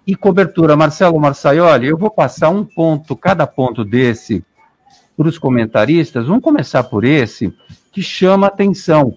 [0.07, 0.77] e cobertura.
[0.77, 4.45] Marcelo Marçaioli, eu vou passar um ponto, cada ponto desse,
[5.17, 6.27] para os comentaristas.
[6.27, 7.53] Vamos começar por esse,
[7.91, 9.17] que chama atenção.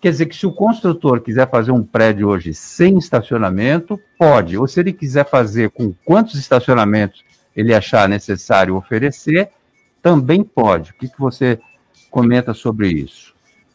[0.00, 4.58] Quer dizer que se o construtor quiser fazer um prédio hoje sem estacionamento, pode.
[4.58, 7.22] Ou se ele quiser fazer com quantos estacionamentos
[7.54, 9.50] ele achar necessário oferecer,
[10.02, 10.90] também pode.
[10.90, 11.58] O que, que você
[12.10, 13.32] comenta sobre isso?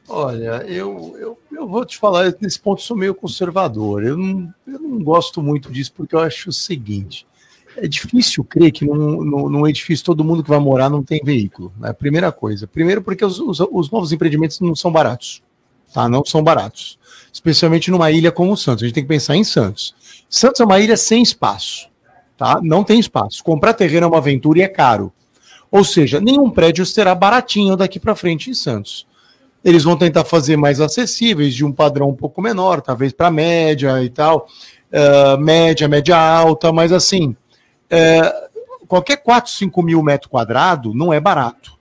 [0.09, 4.03] Olha, eu, eu, eu vou te falar, nesse ponto sou meio conservador.
[4.03, 7.27] Eu não, eu não gosto muito disso, porque eu acho o seguinte:
[7.75, 11.21] é difícil crer que num, num, num edifício todo mundo que vai morar não tem
[11.23, 11.73] veículo.
[11.77, 11.91] Né?
[11.91, 12.65] Primeira coisa.
[12.67, 15.43] Primeiro, porque os, os, os novos empreendimentos não são baratos.
[15.93, 16.07] Tá?
[16.07, 16.97] Não são baratos.
[17.31, 18.83] Especialmente numa ilha como Santos.
[18.83, 19.93] A gente tem que pensar em Santos.
[20.29, 21.89] Santos é uma ilha sem espaço.
[22.37, 22.59] Tá?
[22.61, 23.43] Não tem espaço.
[23.43, 25.11] Comprar terreno é uma aventura e é caro.
[25.71, 29.05] Ou seja, nenhum prédio será baratinho daqui para frente em Santos.
[29.63, 34.01] Eles vão tentar fazer mais acessíveis, de um padrão um pouco menor, talvez para média
[34.03, 34.47] e tal,
[34.91, 37.35] uh, média, média alta, mas assim,
[37.91, 41.77] uh, qualquer 4, 5 mil metros quadrados não é barato.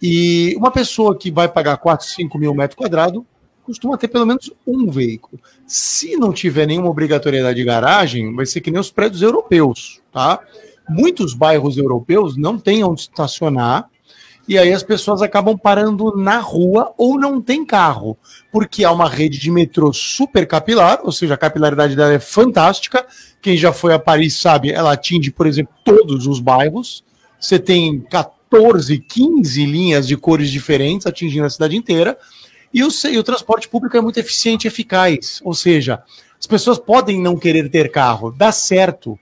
[0.00, 3.22] E uma pessoa que vai pagar 4, 5 mil metros quadrados
[3.64, 5.38] costuma ter pelo menos um veículo.
[5.66, 10.40] Se não tiver nenhuma obrigatoriedade de garagem, vai ser que nem os prédios europeus, tá?
[10.88, 13.88] Muitos bairros europeus não têm onde estacionar
[14.48, 18.16] e aí as pessoas acabam parando na rua ou não tem carro,
[18.50, 23.06] porque há uma rede de metrô super capilar, ou seja, a capilaridade dela é fantástica.
[23.42, 27.04] Quem já foi a Paris sabe, ela atinge, por exemplo, todos os bairros.
[27.38, 32.16] Você tem 14, 15 linhas de cores diferentes atingindo a cidade inteira.
[32.72, 36.02] E o, e o transporte público é muito eficiente e eficaz, ou seja,
[36.40, 39.18] as pessoas podem não querer ter carro, dá certo.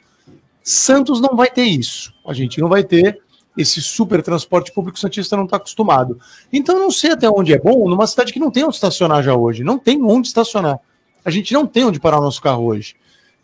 [0.69, 2.13] Santos não vai ter isso.
[2.27, 3.21] A gente não vai ter
[3.57, 6.19] esse super transporte público Santista não está acostumado.
[6.53, 9.33] Então, não sei até onde é bom numa cidade que não tem onde estacionar já
[9.33, 9.63] hoje.
[9.63, 10.81] Não tem onde estacionar.
[11.25, 12.97] A gente não tem onde parar o nosso carro hoje.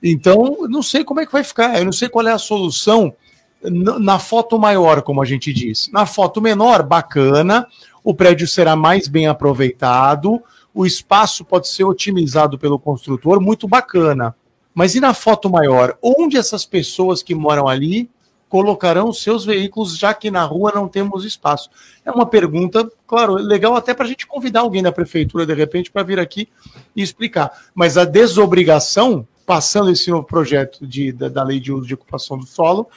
[0.03, 1.79] Então, não sei como é que vai ficar.
[1.79, 3.15] Eu não sei qual é a solução
[3.63, 5.89] na foto maior, como a gente diz.
[5.93, 7.69] Na foto menor, bacana,
[8.03, 10.43] o prédio será mais bem aproveitado,
[10.75, 14.35] o espaço pode ser otimizado pelo construtor, muito bacana.
[14.75, 15.97] Mas e na foto maior?
[16.03, 18.11] Onde essas pessoas que moram ali
[18.49, 21.71] colocarão seus veículos, já que na rua não temos espaço?
[22.05, 25.91] É uma pergunta, claro, legal até para a gente convidar alguém da prefeitura, de repente,
[25.91, 26.49] para vir aqui
[26.95, 27.51] e explicar.
[27.75, 32.39] Mas a desobrigação, passando esse novo projeto de, da, da lei de uso de ocupação
[32.39, 32.89] do solo,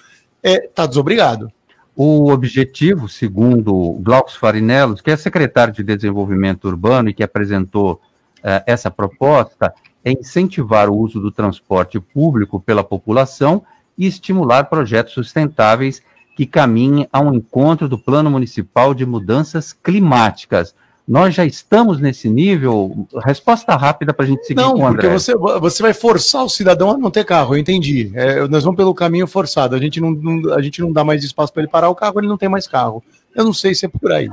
[0.44, 1.52] está é, tá desobrigado.
[1.96, 8.62] O objetivo, segundo Glaucus Farinellos, que é secretário de Desenvolvimento Urbano e que apresentou uh,
[8.68, 9.74] essa proposta,
[10.06, 13.64] é incentivar o uso do transporte público pela população
[13.98, 16.02] e estimular projetos sustentáveis
[16.38, 20.76] que caminhem ao encontro do Plano Municipal de Mudanças Climáticas.
[21.08, 23.08] Nós já estamos nesse nível?
[23.24, 25.02] Resposta rápida para a gente seguir não, com o André.
[25.02, 28.12] Porque você, você vai forçar o cidadão a não ter carro, eu entendi.
[28.16, 29.76] É, nós vamos pelo caminho forçado.
[29.76, 32.20] A gente não, não a gente não dá mais espaço para ele parar o carro,
[32.20, 33.04] ele não tem mais carro.
[33.36, 34.30] Eu não sei se é por aí.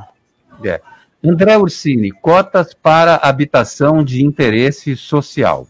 [0.64, 0.80] É.
[1.24, 5.68] André Ursini, cotas para habitação de interesse social.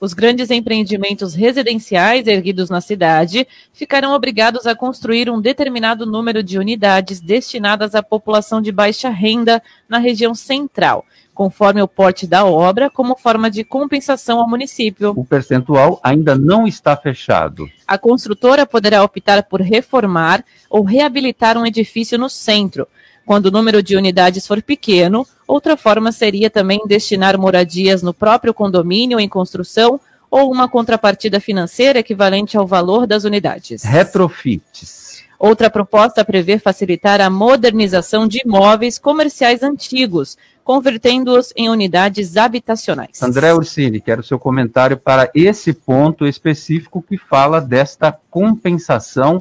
[0.00, 6.58] Os grandes empreendimentos residenciais erguidos na cidade ficarão obrigados a construir um determinado número de
[6.58, 12.90] unidades destinadas à população de baixa renda na região central, conforme o porte da obra,
[12.90, 15.12] como forma de compensação ao município.
[15.14, 17.70] O percentual ainda não está fechado.
[17.86, 22.88] A construtora poderá optar por reformar ou reabilitar um edifício no centro
[23.30, 28.52] quando o número de unidades for pequeno, outra forma seria também destinar moradias no próprio
[28.52, 33.84] condomínio em construção ou uma contrapartida financeira equivalente ao valor das unidades.
[33.84, 35.22] Retrofits.
[35.38, 43.22] Outra proposta prevê facilitar a modernização de imóveis comerciais antigos, convertendo-os em unidades habitacionais.
[43.22, 49.40] André Ursini, quero seu comentário para esse ponto específico que fala desta compensação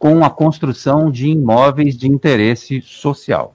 [0.00, 3.54] com a construção de imóveis de interesse social.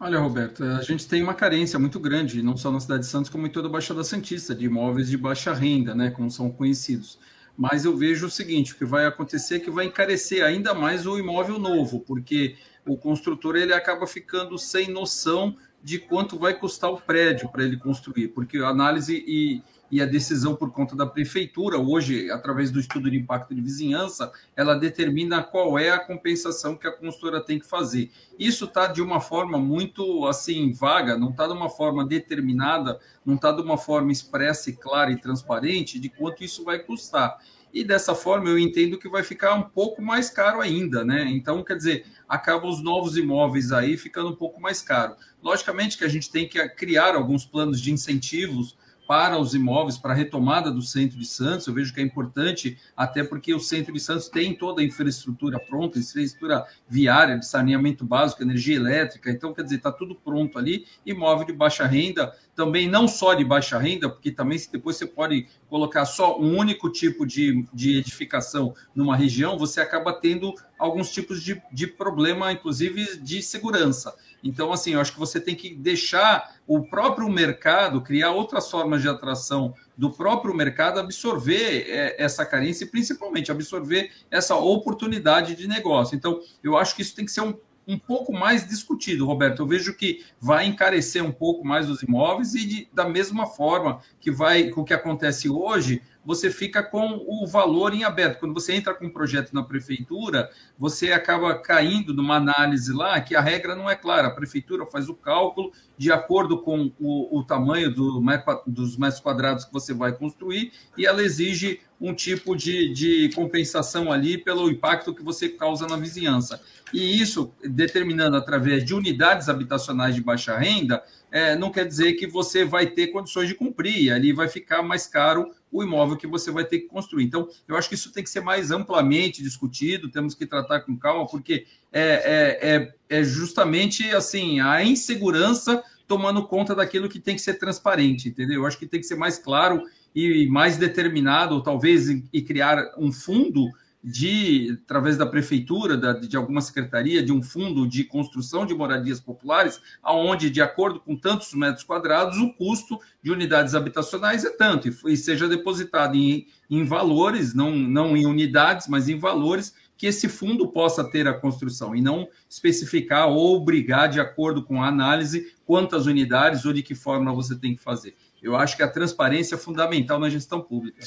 [0.00, 3.30] Olha, Roberto, a gente tem uma carência muito grande, não só na cidade de Santos,
[3.30, 7.18] como em toda a Baixada Santista, de imóveis de baixa renda, né, como são conhecidos.
[7.58, 11.06] Mas eu vejo o seguinte, o que vai acontecer é que vai encarecer ainda mais
[11.06, 12.56] o imóvel novo, porque
[12.86, 17.76] o construtor ele acaba ficando sem noção de quanto vai custar o prédio para ele
[17.76, 22.78] construir, porque a análise e, e a decisão por conta da prefeitura, hoje, através do
[22.78, 27.58] estudo de impacto de vizinhança, ela determina qual é a compensação que a consultora tem
[27.58, 28.10] que fazer.
[28.38, 33.34] Isso está de uma forma muito assim vaga, não está de uma forma determinada, não
[33.34, 37.38] está de uma forma expressa e clara e transparente de quanto isso vai custar.
[37.72, 41.24] E dessa forma eu entendo que vai ficar um pouco mais caro ainda, né?
[41.28, 45.14] Então, quer dizer, acabam os novos imóveis aí ficando um pouco mais caro.
[45.42, 48.76] Logicamente que a gente tem que criar alguns planos de incentivos
[49.10, 51.66] para os imóveis, para a retomada do centro de Santos.
[51.66, 55.58] Eu vejo que é importante, até porque o centro de Santos tem toda a infraestrutura
[55.58, 59.28] pronta, infraestrutura viária, de saneamento básico, energia elétrica.
[59.28, 60.86] Então, quer dizer, está tudo pronto ali.
[61.04, 65.48] Imóvel de baixa renda, também não só de baixa renda, porque também depois você pode
[65.68, 71.42] colocar só um único tipo de, de edificação numa região, você acaba tendo alguns tipos
[71.42, 74.14] de, de problema, inclusive de segurança.
[74.42, 79.02] Então, assim, eu acho que você tem que deixar o próprio mercado criar outras formas
[79.02, 85.68] de atração do próprio mercado absorver é, essa carência e principalmente absorver essa oportunidade de
[85.68, 86.16] negócio.
[86.16, 87.54] Então, eu acho que isso tem que ser um,
[87.86, 89.62] um pouco mais discutido, Roberto.
[89.62, 94.00] Eu vejo que vai encarecer um pouco mais os imóveis e de, da mesma forma
[94.20, 98.40] que vai com o que acontece hoje, você fica com o valor em aberto.
[98.40, 103.34] Quando você entra com um projeto na prefeitura, você acaba caindo numa análise lá que
[103.34, 104.28] a regra não é clara.
[104.28, 108.22] A prefeitura faz o cálculo de acordo com o, o tamanho do,
[108.66, 114.10] dos metros quadrados que você vai construir e ela exige um tipo de, de compensação
[114.10, 116.60] ali pelo impacto que você causa na vizinhança.
[116.92, 122.26] E isso, determinando através de unidades habitacionais de baixa renda, é, não quer dizer que
[122.26, 126.50] você vai ter condições de cumprir, ali vai ficar mais caro o imóvel que você
[126.50, 127.24] vai ter que construir.
[127.24, 130.96] Então, eu acho que isso tem que ser mais amplamente discutido, temos que tratar com
[130.96, 137.36] calma, porque é, é, é, é justamente assim a insegurança tomando conta daquilo que tem
[137.36, 138.62] que ser transparente, entendeu?
[138.62, 139.82] Eu acho que tem que ser mais claro
[140.14, 143.70] e mais determinado, ou talvez e criar um fundo
[144.02, 149.20] de, através da prefeitura, da, de alguma secretaria, de um fundo de construção de moradias
[149.20, 154.88] populares, aonde, de acordo com tantos metros quadrados, o custo de unidades habitacionais é tanto,
[154.88, 160.06] e, e seja depositado em, em valores, não, não em unidades, mas em valores, que
[160.06, 164.88] esse fundo possa ter a construção, e não especificar ou obrigar, de acordo com a
[164.88, 168.16] análise, quantas unidades ou de que forma você tem que fazer.
[168.42, 171.04] Eu acho que a transparência é fundamental na gestão pública.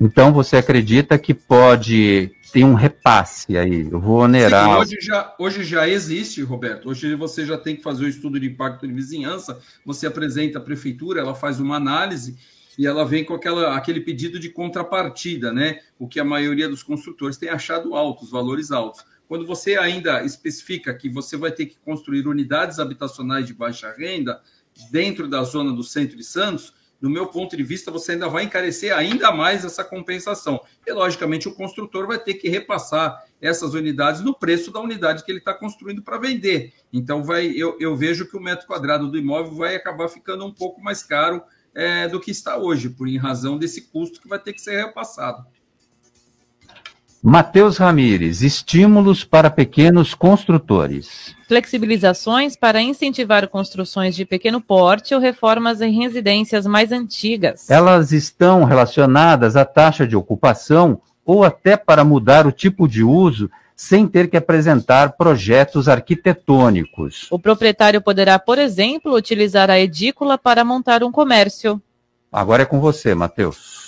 [0.00, 3.86] Então você acredita que pode ter um repasse aí?
[3.90, 4.64] Eu vou onerar.
[4.64, 6.88] Sim, hoje, já, hoje já existe, Roberto.
[6.88, 9.60] Hoje você já tem que fazer o estudo de impacto de vizinhança.
[9.84, 12.38] Você apresenta à prefeitura, ela faz uma análise
[12.78, 15.80] e ela vem com aquela, aquele pedido de contrapartida, né?
[15.98, 19.04] O que a maioria dos construtores tem achado altos, valores altos.
[19.28, 24.40] Quando você ainda especifica que você vai ter que construir unidades habitacionais de baixa renda
[24.90, 28.44] dentro da zona do centro de Santos, do meu ponto de vista, você ainda vai
[28.44, 30.60] encarecer ainda mais essa compensação.
[30.86, 35.32] E, logicamente, o construtor vai ter que repassar essas unidades no preço da unidade que
[35.32, 36.74] ele está construindo para vender.
[36.92, 40.52] Então, vai, eu, eu, vejo que o metro quadrado do imóvel vai acabar ficando um
[40.52, 41.42] pouco mais caro
[41.74, 44.84] é, do que está hoje, por em razão desse custo que vai ter que ser
[44.84, 45.46] repassado.
[47.22, 51.36] Matheus Ramires, estímulos para pequenos construtores.
[51.46, 57.68] Flexibilizações para incentivar construções de pequeno porte ou reformas em residências mais antigas.
[57.68, 63.50] Elas estão relacionadas à taxa de ocupação ou até para mudar o tipo de uso
[63.76, 67.26] sem ter que apresentar projetos arquitetônicos.
[67.30, 71.82] O proprietário poderá, por exemplo, utilizar a edícula para montar um comércio.
[72.32, 73.79] Agora é com você, Matheus.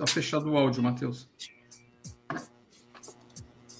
[0.00, 1.28] Está fechado o áudio, Matheus.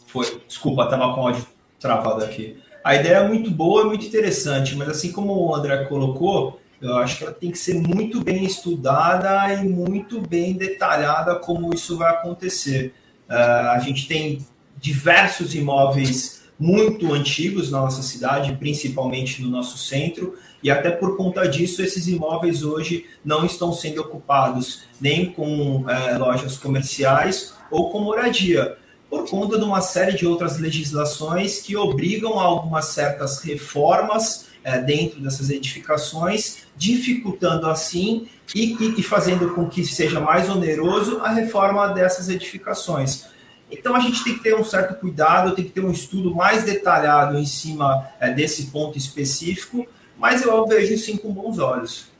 [0.07, 0.43] Foi.
[0.47, 1.47] Desculpa, estava com o áudio
[1.79, 2.63] travado aqui.
[2.85, 7.17] A ideia é muito boa, muito interessante, mas assim como o André colocou, eu acho
[7.17, 12.11] que ela tem que ser muito bem estudada e muito bem detalhada como isso vai
[12.11, 12.93] acontecer.
[13.27, 14.47] Uh, a gente tem
[14.77, 21.49] diversos imóveis muito antigos na nossa cidade, principalmente no nosso centro, e até por conta
[21.49, 28.01] disso, esses imóveis hoje não estão sendo ocupados nem com é, lojas comerciais ou com
[28.01, 28.77] moradia,
[29.09, 34.79] por conta de uma série de outras legislações que obrigam a algumas certas reformas é,
[34.79, 41.31] dentro dessas edificações, dificultando assim e, e, e fazendo com que seja mais oneroso a
[41.31, 43.31] reforma dessas edificações.
[43.71, 46.65] Então a gente tem que ter um certo cuidado, tem que ter um estudo mais
[46.65, 49.87] detalhado em cima é, desse ponto específico,
[50.19, 52.11] mas eu vejo sim com bons olhos.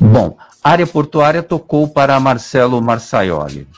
[0.00, 3.68] Bom, área portuária tocou para Marcelo Marçaioli.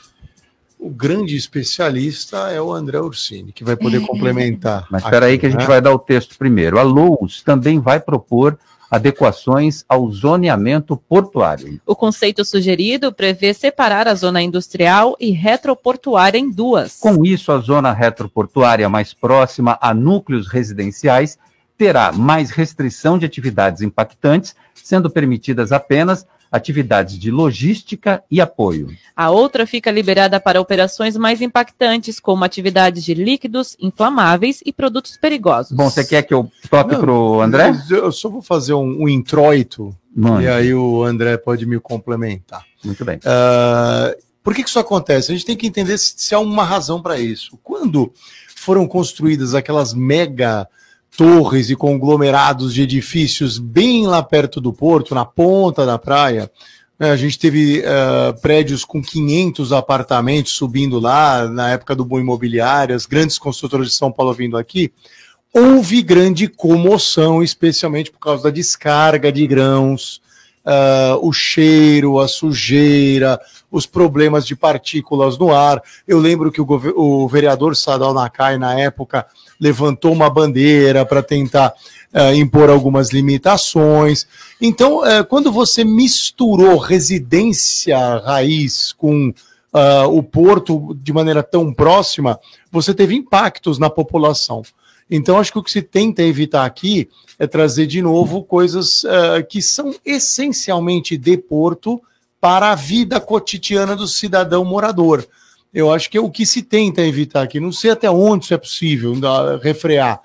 [0.78, 4.87] O grande especialista é o André Ursini, que vai poder complementar.
[4.91, 5.66] Mas espera aí que a gente né?
[5.66, 6.78] vai dar o texto primeiro.
[6.78, 8.59] A Lous também vai propor
[8.95, 11.80] adequações ao zoneamento portuário.
[11.84, 16.99] O conceito sugerido prevê separar a zona industrial e retroportuária em duas.
[17.01, 21.36] Com isso, a zona retroportuária mais próxima a núcleos residenciais
[21.76, 26.24] terá mais restrição de atividades impactantes, sendo permitidas apenas
[26.55, 28.89] atividades de logística e apoio.
[29.17, 35.17] A outra fica liberada para operações mais impactantes, como atividades de líquidos, inflamáveis e produtos
[35.17, 35.77] perigosos.
[35.77, 37.73] Bom, você quer que eu toque para o André?
[37.91, 40.45] Eu só vou fazer um, um introito Mande.
[40.45, 42.65] e aí o André pode me complementar.
[42.85, 43.19] Muito bem.
[43.25, 45.33] Ah, por que, que isso acontece?
[45.33, 47.59] A gente tem que entender se, se há uma razão para isso.
[47.65, 48.13] Quando
[48.55, 50.69] foram construídas aquelas mega
[51.17, 56.51] torres e conglomerados de edifícios bem lá perto do porto, na ponta da praia,
[56.99, 62.21] né, a gente teve ah, prédios com 500 apartamentos subindo lá, na época do boom
[62.21, 64.93] imobiliário, as grandes construtoras de São Paulo vindo aqui.
[65.53, 70.21] Houve grande comoção, especialmente por causa da descarga de grãos,
[70.65, 73.41] ah, o cheiro, a sujeira,
[73.71, 75.83] os problemas de partículas no ar.
[76.07, 79.27] Eu lembro que o, o vereador Sadal Nakai, na época,
[79.61, 81.73] levantou uma bandeira para tentar
[82.13, 84.27] eh, impor algumas limitações.
[84.61, 89.33] Então, eh, quando você misturou residência raiz com
[89.77, 92.39] ah, o porto de maneira tão próxima,
[92.71, 94.63] você teve impactos na população.
[95.11, 97.09] Então, acho que o que se tenta evitar aqui
[97.41, 102.01] é trazer de novo coisas ah, que são essencialmente de porto
[102.41, 105.27] para a vida cotidiana do cidadão morador.
[105.75, 107.59] Eu acho que é o que se tenta evitar aqui.
[107.59, 109.12] Não sei até onde isso é possível
[109.61, 110.20] refrear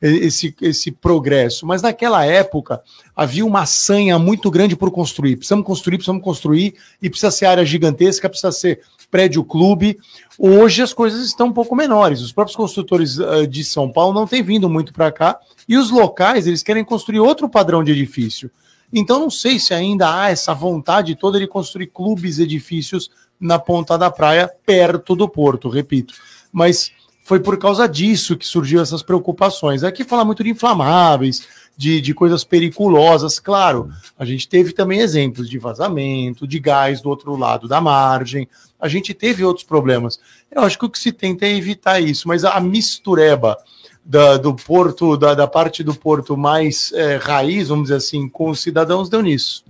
[0.00, 2.82] esse, esse progresso, mas naquela época
[3.14, 5.36] havia uma sanha muito grande por construir.
[5.36, 8.80] Precisamos construir, precisamos construir, e precisa ser área gigantesca, precisa ser
[9.10, 9.98] prédio clube.
[10.38, 12.20] Hoje as coisas estão um pouco menores.
[12.20, 15.38] Os próprios construtores ah, de São Paulo não têm vindo muito para cá,
[15.68, 18.50] e os locais eles querem construir outro padrão de edifício.
[18.92, 23.10] Então não sei se ainda há essa vontade toda de construir clubes, edifícios
[23.40, 26.14] na ponta da praia, perto do porto, repito.
[26.52, 26.92] Mas
[27.24, 29.82] foi por causa disso que surgiu essas preocupações.
[29.82, 33.38] Aqui fala muito de inflamáveis, de, de coisas periculosas.
[33.38, 38.46] Claro, a gente teve também exemplos de vazamento, de gás do outro lado da margem.
[38.78, 40.20] A gente teve outros problemas.
[40.50, 43.56] Eu acho que o que se tenta é evitar isso, mas a mistureba
[44.04, 48.50] da- do porto, da, da parte do porto mais eh, raiz, vamos dizer assim, com
[48.50, 49.64] os cidadãos, deu nisso.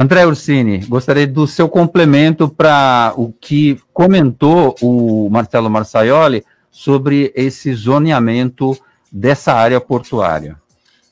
[0.00, 7.74] André Ursini, gostaria do seu complemento para o que comentou o Marcelo Marsaioli sobre esse
[7.74, 8.78] zoneamento
[9.10, 10.56] dessa área portuária.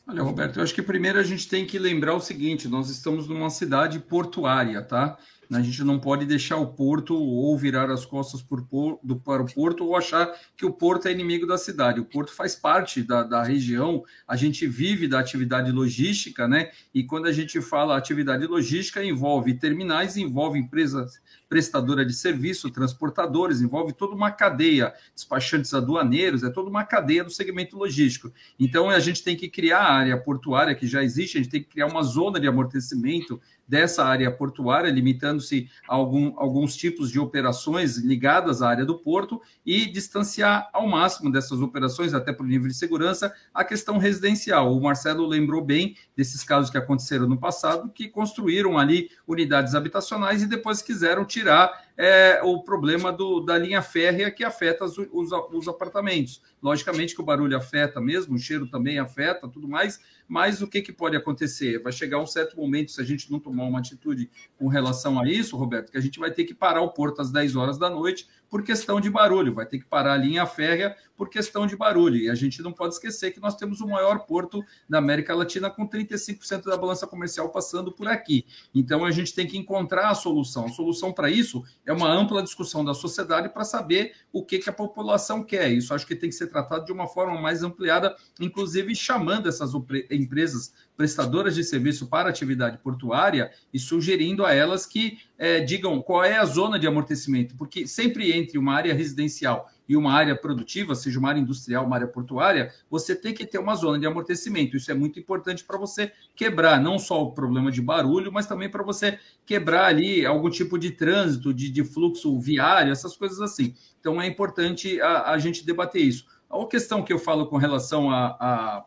[0.06, 3.26] Olha, Roberto, eu acho que primeiro a gente tem que lembrar o seguinte: nós estamos
[3.26, 5.18] numa cidade portuária, tá?
[5.52, 8.66] A gente não pode deixar o porto ou virar as costas por
[9.02, 12.00] do- para o porto ou achar que o porto é inimigo da cidade.
[12.00, 16.70] O porto faz parte da, da região, a gente vive da atividade logística, né?
[16.92, 23.60] E quando a gente fala atividade logística, envolve terminais, envolve empresas prestadoras de serviço, transportadores,
[23.60, 28.32] envolve toda uma cadeia, despachantes aduaneiros, é toda uma cadeia do segmento logístico.
[28.58, 31.62] Então a gente tem que criar a área portuária que já existe, a gente tem
[31.62, 37.18] que criar uma zona de amortecimento dessa área portuária, limitando-se a algum, alguns tipos de
[37.18, 42.68] operações ligadas à área do porto e distanciar ao máximo dessas operações, até por nível
[42.68, 44.74] de segurança, a questão residencial.
[44.74, 50.42] O Marcelo lembrou bem desses casos que aconteceram no passado, que construíram ali unidades habitacionais
[50.42, 55.30] e depois quiseram tirar é, o problema do, da linha férrea que afeta os, os,
[55.52, 56.42] os apartamentos.
[56.62, 60.82] Logicamente que o barulho afeta mesmo, o cheiro também afeta, tudo mais, mas o que,
[60.82, 61.80] que pode acontecer?
[61.82, 65.28] Vai chegar um certo momento, se a gente não tomar uma atitude com relação a
[65.28, 67.88] isso, Roberto, que a gente vai ter que parar o porto às 10 horas da
[67.88, 71.76] noite por questão de barulho, vai ter que parar a linha férrea por questão de
[71.76, 72.16] barulho.
[72.16, 75.70] E a gente não pode esquecer que nós temos o maior porto da América Latina
[75.70, 78.44] com 35% da balança comercial passando por aqui.
[78.74, 80.66] Então a gente tem que encontrar a solução.
[80.66, 84.70] A solução para isso é uma ampla discussão da sociedade para saber o que, que
[84.70, 85.70] a população quer.
[85.70, 89.72] Isso acho que tem que ser tratado de uma forma mais ampliada, inclusive chamando essas
[90.10, 96.24] empresas prestadoras de serviço para atividade portuária e sugerindo a elas que eh, digam qual
[96.24, 100.94] é a zona de amortecimento, porque sempre entre uma área residencial e uma área produtiva,
[100.94, 104.76] seja uma área industrial, uma área portuária, você tem que ter uma zona de amortecimento.
[104.76, 108.68] Isso é muito importante para você quebrar não só o problema de barulho, mas também
[108.68, 113.74] para você quebrar ali algum tipo de trânsito, de, de fluxo viário, essas coisas assim.
[114.00, 116.26] Então é importante a, a gente debater isso.
[116.50, 118.84] A questão que eu falo com relação a, a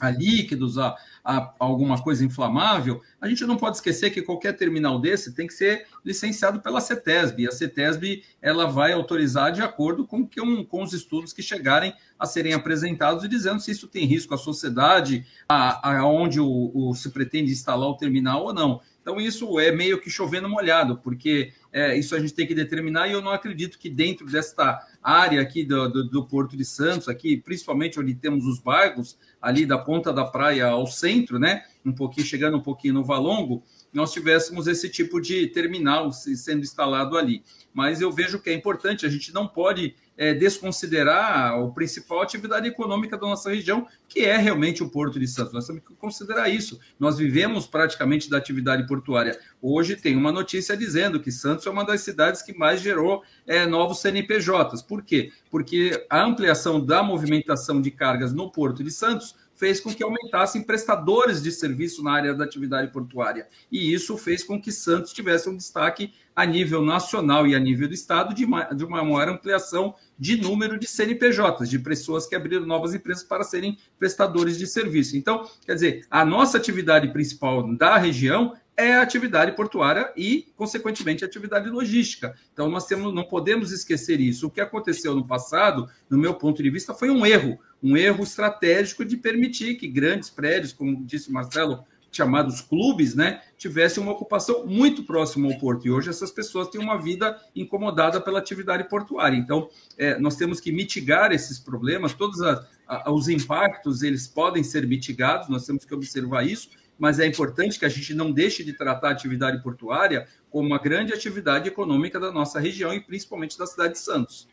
[0.00, 4.98] a líquidos, a, a alguma coisa inflamável, a gente não pode esquecer que qualquer terminal
[4.98, 7.42] desse tem que ser licenciado pela CETESB.
[7.42, 11.42] E a CETESB ela vai autorizar de acordo com, que um, com os estudos que
[11.42, 16.90] chegarem a serem apresentados e dizendo se isso tem risco à sociedade, a, a o,
[16.90, 18.80] o, se pretende instalar o terminal ou não.
[19.02, 23.08] Então, isso é meio que chovendo molhado, porque é, isso a gente tem que determinar,
[23.08, 27.08] e eu não acredito que dentro desta área aqui do, do, do, Porto de Santos,
[27.08, 31.64] aqui, principalmente onde temos os bairros, ali da ponta da praia ao centro, né?
[31.84, 33.62] Um pouquinho, chegando um pouquinho no Valongo,
[33.92, 37.42] nós tivéssemos esse tipo de terminal sendo instalado ali.
[37.72, 42.68] Mas eu vejo que é importante, a gente não pode é, desconsiderar a principal atividade
[42.68, 45.54] econômica da nossa região, que é realmente o Porto de Santos.
[45.54, 46.78] Nós temos que considerar isso.
[46.98, 49.40] Nós vivemos praticamente da atividade portuária.
[49.62, 53.64] Hoje tem uma notícia dizendo que Santos é uma das cidades que mais gerou é,
[53.64, 54.82] novos CNPJs.
[54.82, 55.32] Por quê?
[55.50, 60.62] Porque a ampliação da movimentação de cargas no Porto de Santos fez com que aumentassem
[60.62, 63.46] prestadores de serviço na área da atividade portuária.
[63.70, 67.86] E isso fez com que Santos tivesse um destaque a nível nacional e a nível
[67.86, 72.34] do Estado de uma, de uma maior ampliação de número de CNPJs, de pessoas que
[72.34, 75.14] abriram novas empresas para serem prestadores de serviço.
[75.14, 81.22] Então, quer dizer, a nossa atividade principal da região é a atividade portuária e, consequentemente,
[81.22, 82.34] a atividade logística.
[82.50, 84.46] Então, nós temos, não podemos esquecer isso.
[84.46, 88.22] O que aconteceu no passado, no meu ponto de vista, foi um erro, um erro
[88.22, 94.66] estratégico de permitir que grandes prédios, como disse Marcelo, chamados clubes, né, tivessem uma ocupação
[94.66, 95.86] muito próxima ao porto.
[95.86, 99.36] E hoje essas pessoas têm uma vida incomodada pela atividade portuária.
[99.36, 104.64] Então, é, nós temos que mitigar esses problemas, todos a, a, os impactos, eles podem
[104.64, 108.62] ser mitigados, nós temos que observar isso, mas é importante que a gente não deixe
[108.62, 113.56] de tratar a atividade portuária como uma grande atividade econômica da nossa região e principalmente
[113.56, 114.48] da cidade de Santos.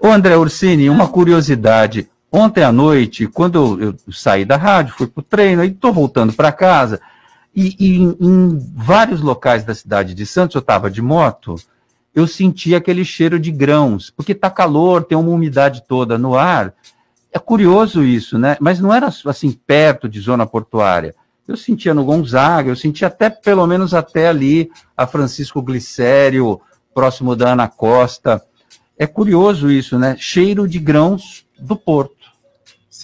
[0.00, 2.10] Ô André Ursini, uma curiosidade.
[2.38, 6.34] Ontem à noite, quando eu, saí da rádio, fui para o treino, e estou voltando
[6.34, 7.00] para casa,
[7.54, 11.54] e, e em, em, vários locais da cidade de Santos, eu estava de moto,
[12.14, 16.74] eu senti aquele cheiro de grãos, porque está calor, tem uma umidade toda no ar.
[17.32, 18.58] É curioso isso, né?
[18.60, 21.14] Mas não era assim perto de zona portuária.
[21.48, 26.60] Eu sentia no Gonzaga, eu sentia até, pelo menos até ali, a Francisco Glicério,
[26.94, 28.42] próximo da Ana Costa.
[28.98, 30.16] É curioso isso, né?
[30.18, 32.15] Cheiro de grãos do porto.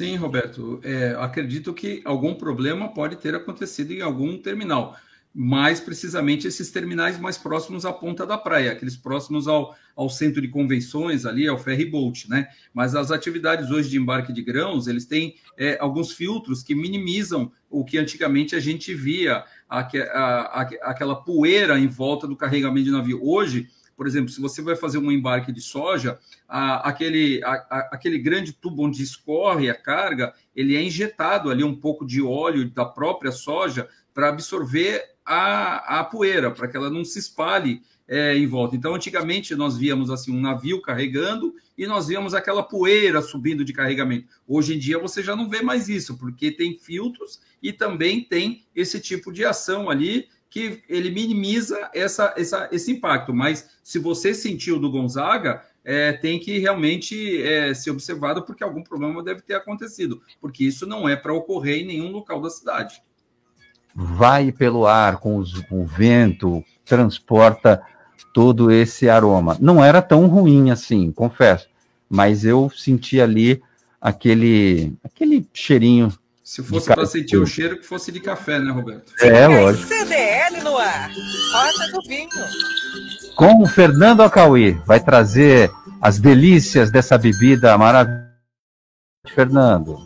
[0.02, 0.80] Sim, Roberto.
[0.82, 4.96] É, acredito que algum problema pode ter acontecido em algum terminal
[5.32, 10.42] mais precisamente esses terminais mais próximos à ponta da praia, aqueles próximos ao, ao centro
[10.42, 12.48] de convenções, ali ao ferry boat, né?
[12.74, 17.50] Mas as atividades hoje de embarque de grãos, eles têm é, alguns filtros que minimizam
[17.70, 22.90] o que antigamente a gente via, a, a, aquela poeira em volta do carregamento de
[22.90, 23.20] navio.
[23.22, 23.68] Hoje,
[24.02, 29.00] por exemplo, se você vai fazer um embarque de soja, aquele, aquele grande tubo onde
[29.00, 34.28] escorre a carga, ele é injetado ali um pouco de óleo da própria soja para
[34.28, 38.74] absorver a, a poeira, para que ela não se espalhe é, em volta.
[38.74, 43.72] Então, antigamente, nós víamos assim um navio carregando e nós víamos aquela poeira subindo de
[43.72, 44.26] carregamento.
[44.48, 48.64] Hoje em dia, você já não vê mais isso, porque tem filtros e também tem
[48.74, 53.32] esse tipo de ação ali que ele minimiza essa, essa, esse impacto.
[53.32, 58.82] Mas se você sentiu do Gonzaga, é, tem que realmente é, ser observado porque algum
[58.82, 63.02] problema deve ter acontecido, porque isso não é para ocorrer em nenhum local da cidade
[63.94, 67.82] vai pelo ar com, os, com o vento, transporta
[68.32, 69.56] todo esse aroma.
[69.60, 71.68] Não era tão ruim assim, confesso,
[72.08, 73.62] mas eu senti ali
[74.00, 76.12] aquele, aquele cheirinho.
[76.52, 79.10] Se fosse para sentir o cheiro, que fosse de café, né, Roberto?
[79.22, 79.88] É, lógico.
[79.88, 82.28] CDL no ar, Rosa do Vinho.
[83.34, 88.28] Com o Fernando Acauí, vai trazer as delícias dessa bebida maravilhosa.
[89.34, 89.96] Fernando.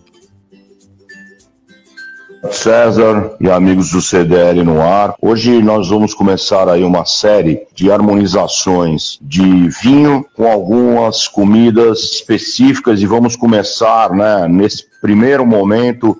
[2.53, 5.16] César e amigos do CDL no ar.
[5.20, 13.03] Hoje nós vamos começar aí uma série de harmonizações de vinho com algumas comidas específicas
[13.03, 16.16] e vamos começar, né, nesse primeiro momento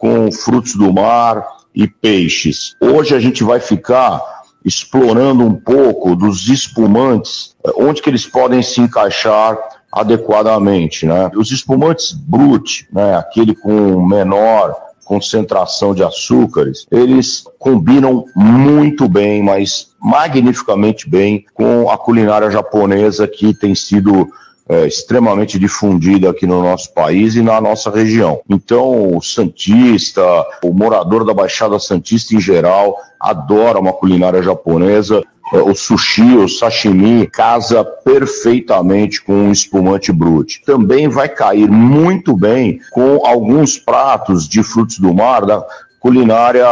[0.00, 2.74] com frutos do mar e peixes.
[2.80, 4.20] Hoje a gente vai ficar
[4.64, 9.58] explorando um pouco dos espumantes, onde que eles podem se encaixar
[9.92, 11.30] adequadamente, né?
[11.36, 14.74] Os espumantes brut, né, aquele com menor
[15.04, 23.52] concentração de açúcares, eles combinam muito bem, mas magnificamente bem com a culinária japonesa que
[23.52, 24.30] tem sido
[24.70, 28.40] é, extremamente difundida aqui no nosso país e na nossa região.
[28.48, 30.22] Então, o Santista,
[30.62, 37.26] o morador da Baixada Santista em geral, adora uma culinária japonesa o sushi, o sashimi,
[37.26, 40.62] casa perfeitamente com um espumante brute.
[40.64, 45.64] Também vai cair muito bem com alguns pratos de frutos do mar da
[45.98, 46.64] culinária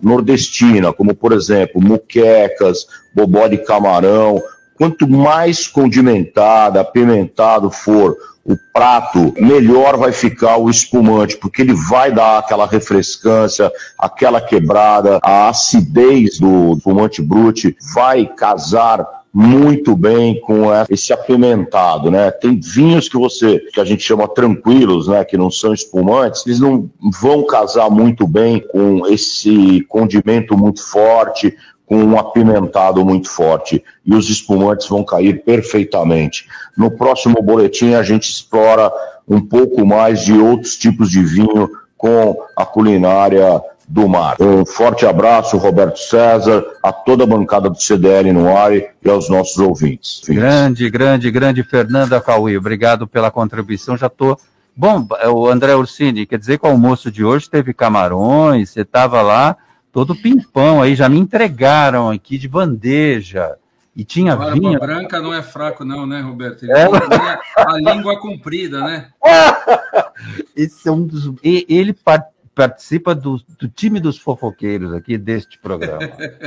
[0.00, 4.42] nordestina, como por exemplo, muquecas, bobó de camarão.
[4.80, 12.10] Quanto mais condimentada, apimentado for o prato, melhor vai ficar o espumante, porque ele vai
[12.10, 20.68] dar aquela refrescância, aquela quebrada, a acidez do espumante brute vai casar muito bem com
[20.88, 22.30] esse apimentado, né?
[22.30, 25.26] Tem vinhos que você, que a gente chama tranquilos, né?
[25.26, 31.54] Que não são espumantes, eles não vão casar muito bem com esse condimento muito forte,
[31.90, 36.46] com um apimentado muito forte e os espumantes vão cair perfeitamente.
[36.78, 38.92] No próximo boletim a gente explora
[39.26, 41.68] um pouco mais de outros tipos de vinho
[41.98, 44.36] com a culinária do mar.
[44.38, 49.28] Um forte abraço, Roberto César, a toda a bancada do CDL no ar e aos
[49.28, 50.22] nossos ouvintes.
[50.28, 53.96] Grande, grande, grande Fernanda Cauí, obrigado pela contribuição.
[53.96, 54.38] Já estou.
[54.76, 59.20] Bom, o André Ursini, quer dizer que o almoço de hoje teve camarões, você estava
[59.22, 59.56] lá,
[59.92, 63.56] todo pimpão aí, já me entregaram aqui de bandeja.
[63.96, 64.78] E tinha Barba vinho.
[64.78, 66.62] branca não é fraco, não, né, Roberto?
[66.62, 66.84] Ele É.
[66.84, 67.40] a,
[67.72, 69.10] a língua comprida, né?
[70.56, 71.32] Esse é um dos.
[71.42, 75.98] Ele par- participa do, do time dos fofoqueiros aqui deste programa.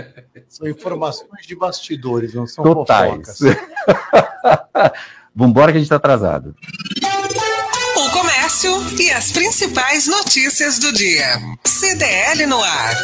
[0.47, 3.37] São informações de bastidores, não são Totais.
[3.37, 3.39] fofocas.
[5.35, 6.55] Vambora que a gente está atrasado.
[8.65, 11.37] E as principais notícias do dia.
[11.65, 12.95] CDL no ar.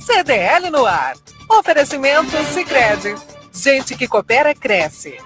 [0.00, 1.14] CDL no ar.
[1.48, 3.14] Oferecimento Sicredi.
[3.52, 5.16] Gente que coopera cresce.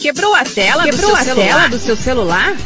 [0.00, 1.70] Quebrou a tela, Quebrou do, a seu tela celular?
[1.70, 2.56] do seu celular?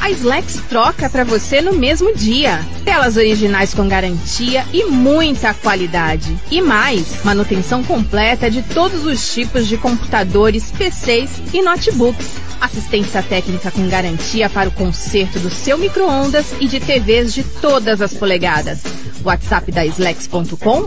[0.00, 2.64] A Slex troca para você no mesmo dia.
[2.84, 6.34] Telas originais com garantia e muita qualidade.
[6.50, 12.26] E mais, manutenção completa de todos os tipos de computadores, PCs e notebooks.
[12.60, 18.00] Assistência técnica com garantia para o conserto do seu micro-ondas e de TVs de todas
[18.00, 18.80] as polegadas.
[19.22, 20.86] WhatsApp da Slex.com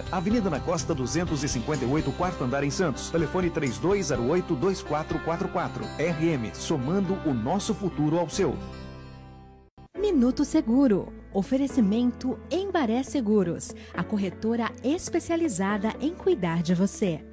[0.11, 3.09] Avenida na Costa 258, quarto andar em Santos.
[3.09, 5.81] Telefone 3208-2444.
[5.97, 8.55] RM, somando o nosso futuro ao seu.
[9.97, 11.11] Minuto Seguro.
[11.33, 17.23] Oferecimento Embaré Seguros, a corretora especializada em cuidar de você.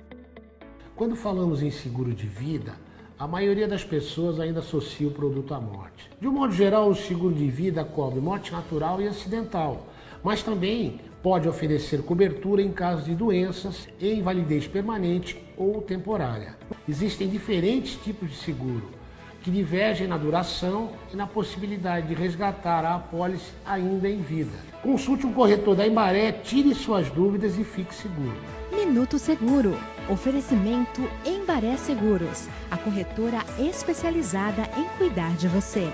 [0.94, 2.76] Quando falamos em seguro de vida,
[3.18, 6.08] a maioria das pessoas ainda associa o produto à morte.
[6.20, 9.88] De um modo geral, o seguro de vida cobre morte natural e acidental,
[10.22, 16.56] mas também pode oferecer cobertura em caso de doenças e invalidez permanente ou temporária.
[16.88, 18.98] Existem diferentes tipos de seguro
[19.42, 24.52] que divergem na duração e na possibilidade de resgatar a apólice ainda em vida.
[24.82, 28.36] Consulte um corretor da Embaré, tire suas dúvidas e fique seguro.
[28.72, 29.76] Minuto Seguro.
[30.08, 35.92] Oferecimento Embaré Seguros, a corretora especializada em cuidar de você.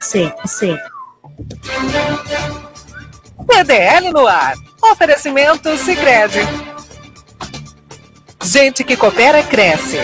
[0.00, 0.76] C, C.
[3.46, 4.54] CDL no ar.
[4.92, 6.40] Oferecimento Sicredi.
[8.42, 9.98] Gente que coopera cresce.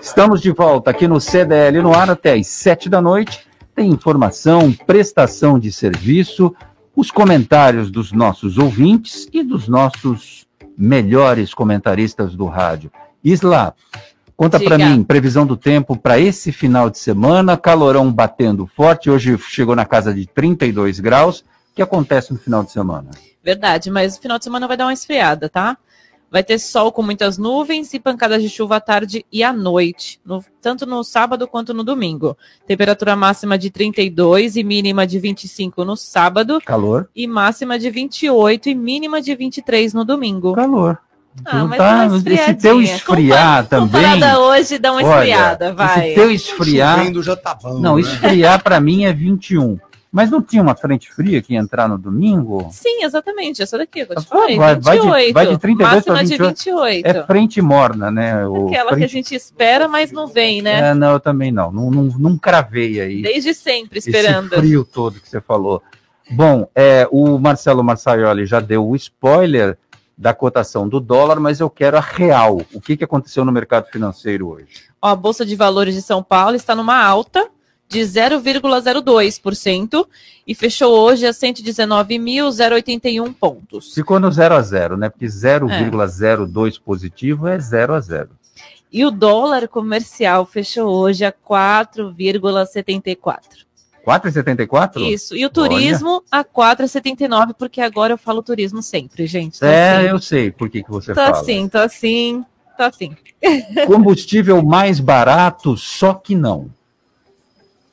[0.00, 3.46] Estamos de volta aqui no CDL no ar até às sete da noite.
[3.74, 6.54] Tem informação, prestação de serviço,
[6.94, 12.90] os comentários dos nossos ouvintes e dos nossos melhores comentaristas do rádio.
[13.22, 13.74] Isla,
[14.36, 19.38] conta para mim, previsão do tempo para esse final de semana, calorão batendo forte, hoje
[19.38, 21.44] chegou na casa de 32 graus.
[21.72, 23.10] O que acontece no final de semana?
[23.42, 25.76] Verdade, mas o final de semana vai dar uma esfriada, tá?
[26.30, 30.18] Vai ter sol com muitas nuvens e pancadas de chuva à tarde e à noite,
[30.24, 32.36] no- tanto no sábado quanto no domingo.
[32.66, 36.58] Temperatura máxima de 32 e mínima de 25 no sábado.
[36.64, 37.08] Calor.
[37.14, 40.54] E máxima de 28 e mínima de 23 no domingo.
[40.54, 40.98] Calor.
[41.46, 42.54] Ah, mas tá, esfriadinha.
[42.56, 44.02] teu esfriar Compa- também.
[44.02, 46.06] Comparada hoje, dá uma Olha, esfriada, vai.
[46.08, 46.98] Esse teu esfriar.
[46.98, 48.02] Chovendo já tá bom, Não, né?
[48.02, 49.78] esfriar para mim é 21.
[50.12, 52.68] Mas não tinha uma frente fria que ia entrar no domingo?
[52.70, 53.62] Sim, exatamente.
[53.62, 54.58] Essa daqui eu te falei.
[54.58, 55.26] vai, vai 28.
[55.26, 56.48] de, vai de 32 Máxima para de 28.
[56.48, 57.06] 28.
[57.06, 58.46] É frente morna, né?
[58.46, 60.90] O Aquela que a frente- gente espera, mas não vem, né?
[60.90, 61.72] É, não, eu também não.
[61.72, 63.22] Não, não, não cravei aí.
[63.22, 64.50] Desde sempre esse esperando.
[64.50, 65.82] frio todo que você falou.
[66.30, 69.78] Bom, é, o Marcelo Marsaioli já deu o spoiler
[70.16, 72.60] da cotação do dólar, mas eu quero a real.
[72.74, 74.84] O que, que aconteceu no mercado financeiro hoje?
[75.00, 77.48] Ó, a Bolsa de Valores de São Paulo está numa alta
[77.92, 80.06] de 0,02%
[80.46, 83.92] e fechou hoje a 119.081 pontos.
[83.94, 85.10] Ficou no 0 a 0, né?
[85.10, 88.30] Porque 0,02 positivo é 0 a 0.
[88.90, 93.40] E o dólar comercial fechou hoje a 4,74.
[94.06, 94.98] 4,74?
[95.00, 95.36] Isso.
[95.36, 99.60] E o turismo a 4,79, porque agora eu falo turismo sempre, gente.
[99.60, 100.08] Tô É, assim.
[100.08, 101.38] eu sei por que, que você Tô fala.
[101.38, 102.44] assim, tô assim,
[102.76, 103.16] tô assim.
[103.86, 106.68] Combustível mais barato, só que não.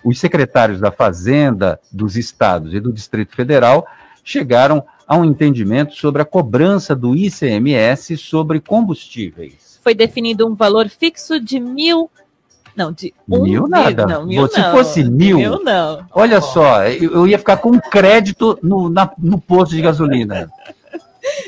[0.03, 3.85] Os secretários da Fazenda, dos estados e do Distrito Federal
[4.23, 9.79] chegaram a um entendimento sobre a cobrança do ICMS sobre combustíveis.
[9.83, 12.09] Foi definido um valor fixo de mil.
[12.75, 14.05] Não, de um Mil nada.
[14.05, 14.71] Não, mil Se não.
[14.71, 16.05] fosse mil, Mil não.
[16.13, 20.49] olha só, eu, eu ia ficar com crédito no, na- no posto de gasolina.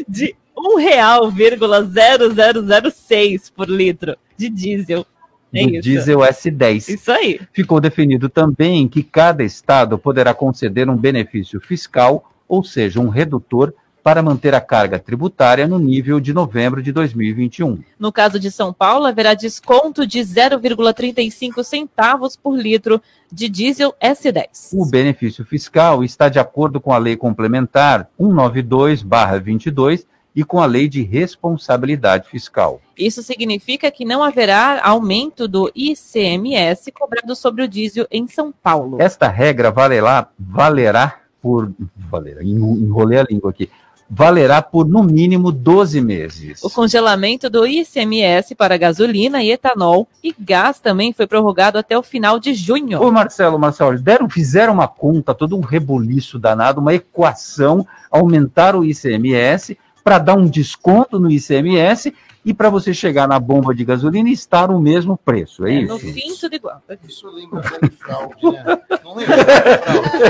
[0.07, 5.05] De um real, vírgula 0006 por litro de diesel.
[5.53, 5.81] É do isso.
[5.81, 6.89] diesel S10.
[6.89, 7.39] Isso aí.
[7.51, 13.73] Ficou definido também que cada estado poderá conceder um benefício fiscal, ou seja, um redutor,
[14.03, 17.83] para manter a carga tributária no nível de novembro de 2021.
[17.99, 24.71] No caso de São Paulo, haverá desconto de 0,35 centavos por litro de diesel S10.
[24.73, 30.05] O benefício fiscal está de acordo com a Lei Complementar 192-22
[30.36, 32.82] e com a Lei de Responsabilidade Fiscal.
[32.97, 38.97] Isso significa que não haverá aumento do ICMS cobrado sobre o diesel em São Paulo.
[39.01, 41.71] Esta regra valerá, valerá por.
[41.95, 43.69] Valerá, enro- enrolei a língua aqui.
[44.13, 46.61] Valerá por no mínimo 12 meses.
[46.61, 52.03] O congelamento do ICMS para gasolina e etanol e gás também foi prorrogado até o
[52.03, 53.01] final de junho.
[53.01, 58.84] Ô Marcelo, Marcelo, deram, fizeram uma conta, todo um rebuliço danado, uma equação, aumentar o
[58.84, 64.27] ICMS para dar um desconto no ICMS e para você chegar na bomba de gasolina
[64.27, 65.93] e estar o mesmo preço, é, É, isso?
[65.93, 66.81] no fim, tudo igual.
[67.07, 67.61] Isso lembra
[67.99, 68.63] Fraude, né?
[69.03, 69.35] Não lembra?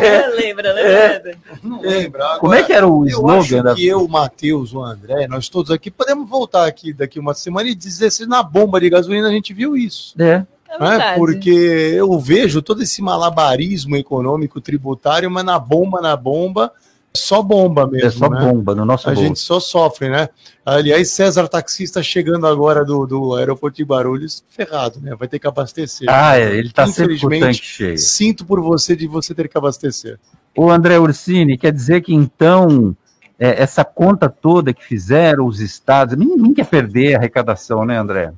[0.02, 1.38] É, lembra, lembra?
[1.64, 2.24] Não lembra.
[2.26, 4.82] Agora, Como é que era o eu slogan acho da- que eu, o Matheus, o
[4.84, 8.80] André, nós todos aqui, podemos voltar aqui daqui uma semana e dizer se na bomba
[8.82, 10.14] de gasolina a gente viu isso.
[10.20, 10.46] É.
[10.70, 10.90] É né?
[10.90, 11.18] verdade.
[11.20, 16.72] Porque eu vejo todo esse malabarismo econômico tributário, mas na bomba, na bomba,
[17.14, 18.08] só bomba mesmo.
[18.08, 18.40] É só né?
[18.40, 19.28] bomba no nosso A bolso.
[19.28, 20.30] gente só sofre, né?
[20.66, 25.16] Aliás, César taxista chegando agora do, do aeroporto de Barulhos, ferrado, né?
[25.16, 26.08] Vai ter que abastecer.
[26.10, 27.98] Ah, é, ele tá sempre com o Infelizmente, tanque cheio.
[27.98, 30.18] Sinto por você de você ter que abastecer.
[30.56, 32.96] O André Ursini, quer dizer que então
[33.38, 38.32] é, essa conta toda que fizeram os estados, ninguém quer perder a arrecadação, né, André?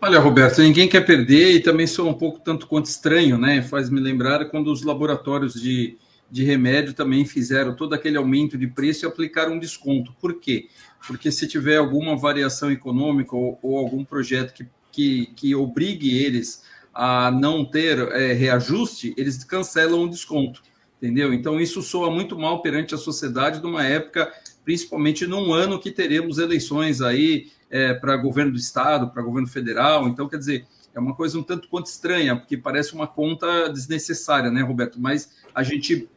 [0.00, 3.62] Olha, Roberto, ninguém quer perder e também sou um pouco tanto quanto estranho, né?
[3.62, 5.96] Faz me lembrar quando os laboratórios de,
[6.30, 10.14] de remédio também fizeram todo aquele aumento de preço e aplicaram um desconto.
[10.20, 10.68] Por quê?
[11.06, 16.64] Porque se tiver alguma variação econômica ou, ou algum projeto que, que, que obrigue eles
[16.92, 20.62] a não ter é, reajuste, eles cancelam o desconto,
[20.96, 21.32] entendeu?
[21.32, 24.32] Então isso soa muito mal perante a sociedade numa época,
[24.64, 30.08] principalmente num ano que teremos eleições aí é, para governo do estado, para governo federal.
[30.08, 34.50] Então, quer dizer, é uma coisa um tanto quanto estranha, porque parece uma conta desnecessária,
[34.50, 34.98] né, Roberto?
[34.98, 36.08] Mas a gente,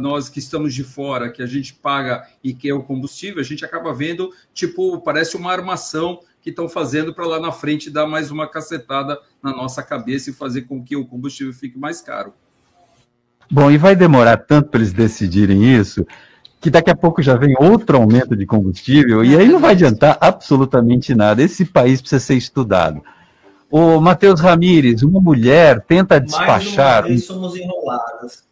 [0.00, 3.44] nós que estamos de fora, que a gente paga e que é o combustível, a
[3.44, 8.06] gente acaba vendo, tipo, parece uma armação que estão fazendo para lá na frente dar
[8.06, 12.34] mais uma cacetada na nossa cabeça e fazer com que o combustível fique mais caro.
[13.50, 16.06] Bom, e vai demorar tanto para eles decidirem isso,
[16.60, 20.16] que daqui a pouco já vem outro aumento de combustível, e aí não vai adiantar
[20.20, 21.42] absolutamente nada.
[21.42, 23.02] Esse país precisa ser estudado.
[23.70, 27.02] O Matheus Ramires, uma mulher tenta Mais despachar.
[27.02, 28.44] uma vez somos enroladas.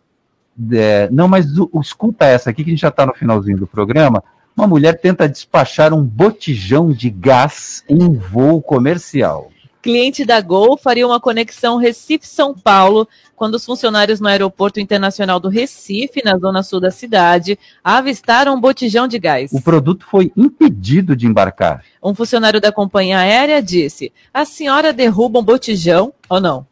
[0.72, 3.59] É, não, mas o- o- escuta essa aqui que a gente já está no finalzinho
[3.59, 4.22] do programa.
[4.57, 9.50] Uma mulher tenta despachar um botijão de gás em voo comercial.
[9.80, 15.48] Cliente da Gol faria uma conexão Recife-São Paulo quando os funcionários no Aeroporto Internacional do
[15.48, 19.50] Recife, na zona sul da cidade, avistaram um botijão de gás.
[19.53, 21.82] O produto foi impedido de embarcar.
[22.00, 26.64] Um funcionário da companhia aérea disse: A senhora derruba um botijão ou não?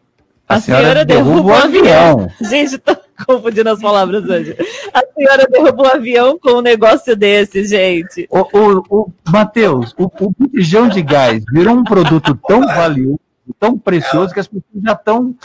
[0.50, 1.84] A, A senhora, senhora derruba o avião.
[1.84, 2.30] avião.
[2.42, 4.56] Gente, tô confundindo as palavras hoje.
[4.92, 8.26] A senhora derruba o avião com um negócio desse, gente.
[8.28, 13.20] O, o, o Matheus, o, o botijão de gás virou um produto tão valioso,
[13.60, 15.36] tão precioso, que as pessoas já estão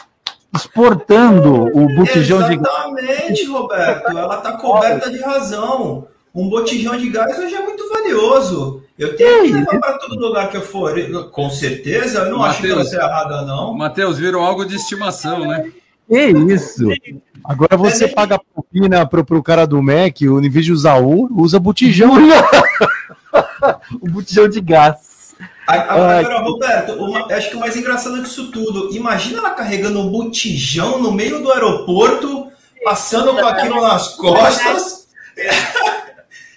[0.55, 2.75] exportando o botijão de gás.
[2.97, 4.17] Exatamente, Roberto.
[4.17, 6.07] Ela está coberta de razão.
[6.33, 8.81] Um botijão de gás hoje é muito valioso.
[8.97, 10.95] Eu tenho que levar para todo lugar que eu for.
[11.31, 12.89] Com certeza, eu não acho que ela Mateus.
[12.91, 13.73] seja errada, não.
[13.73, 15.69] Matheus, virou algo de estimação, né?
[16.07, 16.87] Que isso?
[17.43, 21.27] Agora você paga propina pro, pro cara do Mac, o em vez de usar o,
[21.35, 22.13] usa botijão.
[24.01, 25.35] o botijão de gás.
[25.67, 29.99] Agora, agora, Roberto, uma- acho que o mais engraçado que isso tudo, imagina ela carregando
[29.99, 32.47] um botijão no meio do aeroporto,
[32.83, 35.07] passando com aquilo nas costas.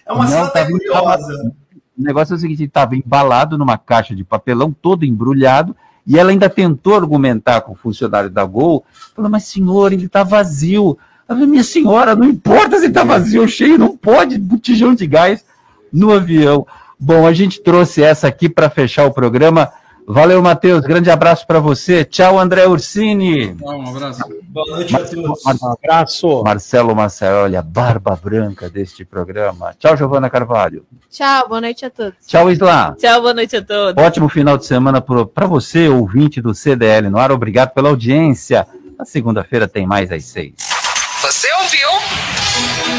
[0.06, 1.52] É uma Não, cena até tava curiosa.
[1.98, 5.74] O negócio é o seguinte, estava embalado numa caixa de papelão, todo embrulhado,
[6.06, 8.84] e ela ainda tentou argumentar com o funcionário da Gol,
[9.14, 10.96] falou, mas senhor, ele está vazio.
[11.28, 15.06] Ela falou, minha senhora, não importa se está vazio ou cheio, não pode botijão de
[15.06, 15.44] gás
[15.92, 16.66] no avião.
[16.98, 19.70] Bom, a gente trouxe essa aqui para fechar o programa.
[20.10, 22.02] Valeu, Matheus, grande abraço para você.
[22.02, 23.54] Tchau, André Ursini.
[23.62, 24.22] Um abraço.
[24.44, 25.44] Boa noite a todos.
[25.44, 26.42] Um abraço.
[26.42, 29.74] Marcelo Maciaroli, a barba branca deste programa.
[29.78, 30.86] Tchau, Giovana Carvalho.
[31.10, 32.14] Tchau, boa noite a todos.
[32.26, 32.96] Tchau, Isla.
[32.98, 34.02] Tchau, boa noite a todos.
[34.02, 37.30] Ótimo final de semana para você, ouvinte do CDL no ar.
[37.30, 38.66] Obrigado pela audiência.
[38.98, 40.54] Na segunda-feira tem mais às seis.